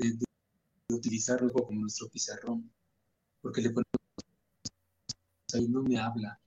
[0.89, 2.73] utilizarlo como nuestro pizarrón,
[3.43, 4.06] porque le ponemos
[5.55, 6.41] ahí no me habla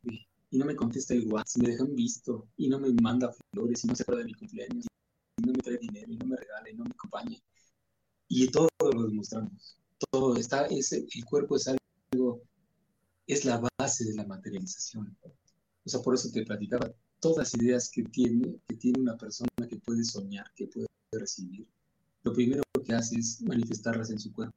[0.51, 3.87] y no me contesta igual, si me dejan visto y no me manda flores y
[3.87, 4.85] no se acuerda de mi cumpleaños
[5.37, 7.37] y no me trae dinero y no me regala y no me acompaña
[8.29, 9.77] y todo lo demostramos.
[10.11, 12.41] Todo está, ese, el cuerpo es algo,
[13.27, 15.17] es la base de la materialización.
[15.23, 19.49] O sea, por eso te platicaba, todas las ideas que tiene, que tiene una persona
[19.67, 21.67] que puede soñar, que puede recibir,
[22.23, 24.55] lo primero que hace es manifestarlas en su cuerpo.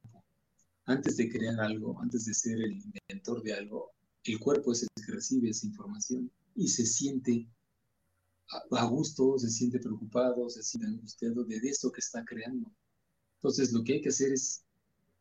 [0.85, 3.93] Antes de crear algo, antes de ser el inventor de algo,
[4.25, 7.49] el cuerpo es el que recibe esa información y se siente
[8.71, 12.71] a gusto, se siente preocupado, se siente angustiado de esto que está creando.
[13.37, 14.63] Entonces, lo que hay que hacer es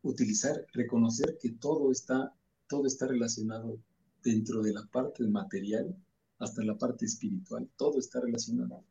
[0.02, 2.34] utilizar, reconocer que todo está,
[2.68, 3.78] todo está relacionado
[4.22, 5.96] dentro de la parte material
[6.38, 8.84] hasta la parte espiritual, todo está relacionado.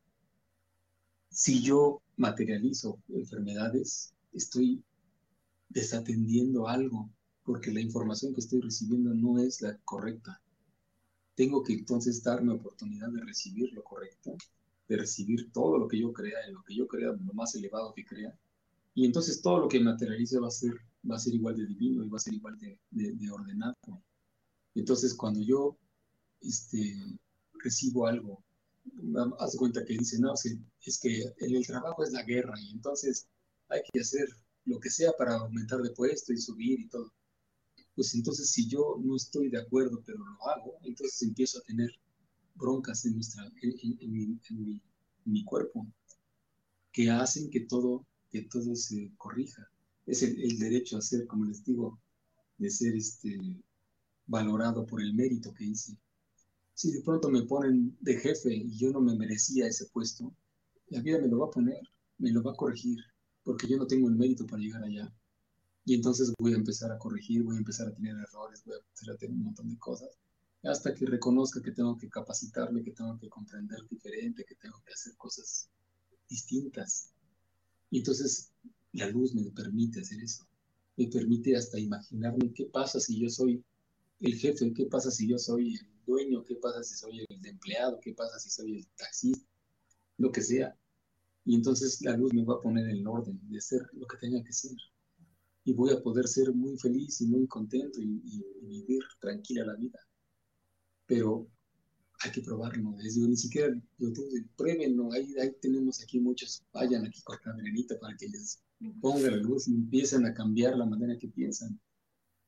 [1.30, 4.84] Si yo materializo enfermedades, estoy
[5.70, 7.09] desatendiendo algo
[7.44, 10.42] porque la información que estoy recibiendo no es la correcta.
[11.36, 14.36] Tengo que entonces darme oportunidad de recibir lo correcto,
[14.88, 18.06] de recibir todo lo que yo crea, lo que yo crea, lo más elevado que
[18.06, 18.38] crea,
[18.94, 20.74] y entonces todo lo que materialice va a ser,
[21.10, 23.76] va a ser igual de divino y va a ser igual de, de, ordenado.
[24.76, 25.78] Entonces cuando yo
[26.42, 26.96] este,
[27.54, 28.44] recibo algo,
[29.39, 33.28] haz cuenta que dice, no, es que en el trabajo es la guerra y entonces
[33.70, 34.28] hay que hacer
[34.66, 37.12] lo que sea para aumentar de puesto y subir y todo.
[37.96, 41.89] Pues entonces si yo no estoy de acuerdo, pero lo hago, entonces empiezo a tener
[42.56, 44.82] broncas en, nuestra, en,
[45.26, 45.88] mi, cuerpo
[46.92, 49.70] que hacen que todo que todo se corrija.
[50.06, 52.00] Es el, derecho a ser, como les digo,
[52.58, 53.38] de ser este,
[54.26, 55.98] valorado por el mérito que hice.
[56.74, 60.34] Si de pronto me ponen de jefe y yo no me merecía ese puesto,
[60.88, 61.82] la vida me lo va a poner,
[62.18, 62.98] me lo va a corregir,
[63.44, 65.14] porque yo no tengo el mérito para llegar allá.
[65.86, 68.79] Y entonces voy a empezar a corregir, voy a empezar a tener errores, voy a
[68.79, 70.09] empezar a tener un montón de cosas,
[70.63, 74.93] hasta que reconozca que tengo que capacitarme, que tengo que comprender diferente, que tengo que
[74.93, 75.69] hacer cosas
[76.29, 77.11] distintas.
[77.89, 78.51] Y entonces
[78.93, 80.45] la luz me permite hacer eso.
[80.97, 83.63] Me permite hasta imaginarme qué pasa si yo soy
[84.19, 87.99] el jefe, qué pasa si yo soy el dueño, qué pasa si soy el empleado,
[87.99, 89.47] qué pasa si soy el taxista,
[90.17, 90.77] lo que sea.
[91.43, 94.43] Y entonces la luz me va a poner en orden de ser lo que tenga
[94.43, 94.77] que ser.
[95.64, 98.22] Y voy a poder ser muy feliz y muy contento y,
[98.62, 99.99] vivir tranquila la vida.
[101.05, 101.47] Pero
[102.24, 102.97] hay que probarlo.
[102.99, 104.14] Es ni siquiera lo
[104.55, 105.12] pruébenlo.
[105.12, 108.62] Ahí, tenemos aquí muchos, vayan aquí con la venenita para que les
[109.01, 111.80] ponga la luz y empiezan a cambiar la manera que piensan.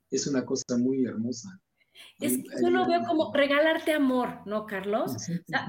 [0.09, 1.59] Es una cosa muy hermosa.
[2.19, 5.15] Es que yo lo veo como regalarte amor, ¿no, Carlos?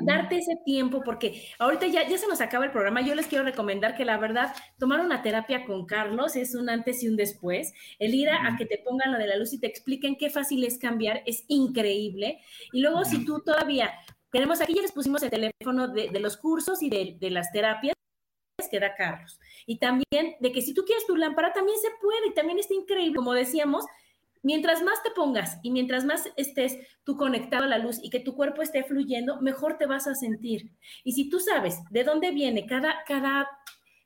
[0.03, 3.01] darte ese tiempo, porque ahorita ya, ya se nos acaba el programa.
[3.01, 7.03] Yo les quiero recomendar que la verdad, tomar una terapia con Carlos es un antes
[7.03, 7.72] y un después.
[7.99, 10.64] El ir a, que te pongan lo de la luz y te expliquen qué fácil
[10.64, 12.41] es cambiar es increíble.
[12.72, 13.93] Y luego, si tú todavía
[14.33, 17.95] queremos, aquí ya les pusimos el teléfono de, los cursos y de, de las terapias
[18.70, 19.39] que da Carlos.
[19.66, 22.75] Y también de que si tú quieres tu lámpara, también se puede y también está
[22.75, 23.16] increíble.
[23.16, 23.85] Como decíamos,
[24.45, 28.20] mientras más te pongas y mientras más estés tú conectado a la luz y que
[28.20, 30.70] tu cuerpo esté fluyendo, mejor te vas a sentir.
[31.03, 33.49] Y si tú sabes de dónde viene cada, cada,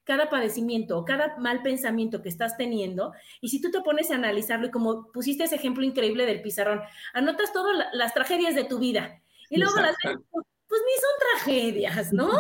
[0.05, 4.15] cada padecimiento o cada mal pensamiento que estás teniendo, y si tú te pones a
[4.15, 6.81] analizarlo y como pusiste ese ejemplo increíble del pizarrón,
[7.13, 9.21] anotas todas las tragedias de tu vida
[9.51, 12.31] y luego las ves, pues ni son tragedias, ¿no?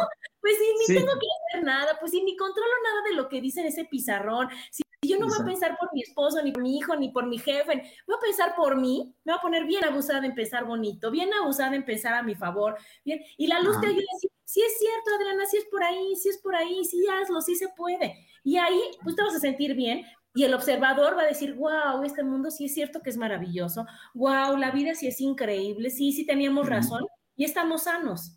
[0.40, 0.54] Pues
[0.88, 3.66] ni, tengo que hacer nada, pues si ni controlo nada de lo que dice en
[3.66, 6.96] ese pizarrón, si yo no voy a pensar por mi esposo, ni por mi hijo,
[6.96, 10.26] ni por mi jefe, voy a pensar por mí, me voy a poner bien abusada
[10.26, 13.86] en pensar bonito, bien abusada en pensar a mi favor, bien, y la luz te
[13.86, 16.84] ayuda a decir, sí es cierto, Adriana, sí es por ahí, sí es por ahí,
[16.84, 18.26] sí hazlo, sí se puede.
[18.42, 22.02] Y ahí, pues te vas a sentir bien, y el observador va a decir, wow,
[22.04, 26.12] este mundo sí es cierto que es maravilloso, wow, la vida sí es increíble, sí,
[26.12, 28.36] sí teníamos razón, y estamos sanos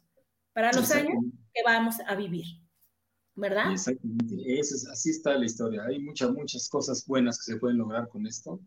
[0.54, 1.16] para los años
[1.54, 2.61] que vamos a vivir.
[3.36, 3.72] ¿Verdad?
[3.72, 5.84] Exactamente, es, así está la historia.
[5.86, 8.62] Hay muchas, muchas cosas buenas que se pueden lograr con esto.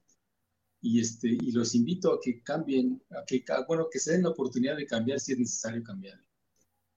[0.81, 4.31] Y, este, y los invito a que cambien, a que, bueno, que se den la
[4.31, 6.21] oportunidad de cambiar si es necesario cambiar.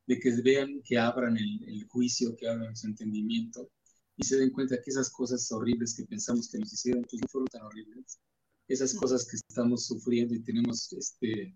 [0.05, 3.70] De que vean, que abran el, juicio, que abran su entendimiento
[4.15, 7.28] y se den cuenta que esas cosas horribles que pensamos que nos hicieron, pues no
[7.28, 8.20] fueron tan horribles.
[8.68, 11.55] Esas cosas que estamos sufriendo y tenemos este,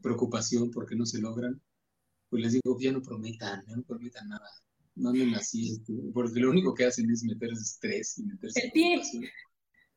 [0.00, 1.60] preocupación porque no se logran,
[2.28, 4.48] pues les digo, ya no prometan, ya no prometan nada
[4.94, 9.22] no anden así, este, porque lo único que hacen es meterse estrés y meterse en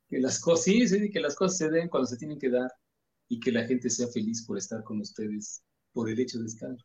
[0.09, 2.71] Que las cosas, sí, sí, que las cosas se den cuando se tienen que dar
[3.27, 6.75] y que la gente sea feliz por estar con ustedes, por el hecho de estar.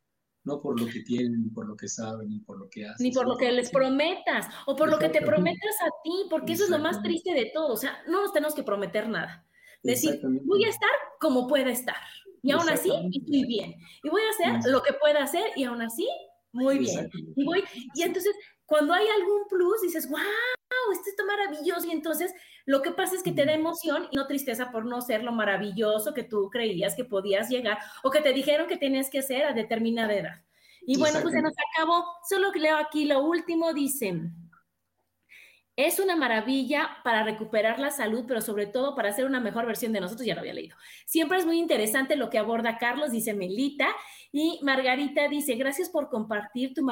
[0.43, 3.05] No por lo que tienen, ni por lo que saben, ni por lo que hacen.
[3.05, 6.55] Ni por lo que les prometas, o por lo que te prometas a ti, porque
[6.55, 7.75] eso es lo más triste de todo.
[7.75, 9.47] O sea, no nos tenemos que prometer nada.
[9.83, 10.91] Decir, voy a estar
[11.21, 11.97] como pueda estar.
[12.43, 13.75] Y aún así estoy bien.
[14.03, 16.09] Y voy a hacer lo que pueda hacer y aún así
[16.53, 17.11] muy bien.
[17.37, 18.35] Y, voy, y entonces,
[18.67, 20.19] cuando hay algún plus, dices, wow,
[20.93, 21.87] esto está maravilloso.
[21.87, 22.33] Y entonces,
[22.67, 25.33] lo que pasa es que te da emoción y no tristeza por no ser lo
[25.33, 29.45] maravilloso que tú creías que podías llegar o que te dijeron que tenías que hacer
[29.45, 30.45] a determinada edad.
[30.83, 32.05] Y bueno, pues se nos acabó.
[32.29, 34.50] Solo leo aquí lo último, dicen.
[35.87, 39.95] Es una maravilla para recuperar la salud, pero sobre todo para hacer una mejor versión
[39.95, 40.76] de nosotros, ya lo había leído.
[41.07, 43.89] Siempre es muy interesante lo que aborda Carlos, dice Melita,
[44.31, 46.87] y Margarita dice, gracias por compartir tu,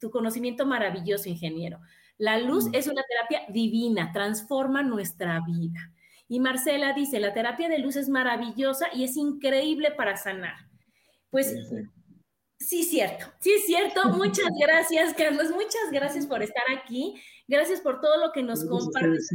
[0.00, 1.78] tu conocimiento maravilloso, ingeniero.
[2.18, 2.74] La luz mm.
[2.74, 5.92] es una terapia divina, transforma nuestra vida.
[6.26, 10.56] Y Marcela dice, la terapia de luz es maravillosa y es increíble para sanar.
[11.30, 11.54] Pues
[12.58, 14.08] sí, cierto, sí, cierto.
[14.16, 15.52] Muchas gracias, Carlos.
[15.52, 17.14] Muchas gracias por estar aquí.
[17.46, 19.28] Gracias por todo lo que nos compartes,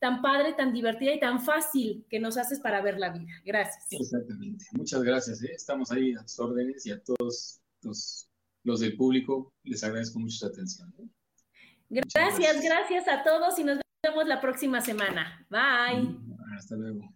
[0.00, 3.32] tan, padre, tan divertida y tan fácil que nos haces para ver la vida.
[3.44, 3.86] Gracias.
[3.90, 4.66] Exactamente.
[4.72, 5.42] Muchas gracias.
[5.42, 5.52] ¿eh?
[5.54, 8.28] Estamos ahí a sus órdenes y a todos los,
[8.80, 10.92] del público les agradezco mucho su atención.
[10.98, 11.08] ¿eh?
[11.88, 15.46] Gracias, gracias, a todos y nos vemos la próxima semana.
[15.48, 16.18] Bye.
[16.56, 17.15] Hasta luego.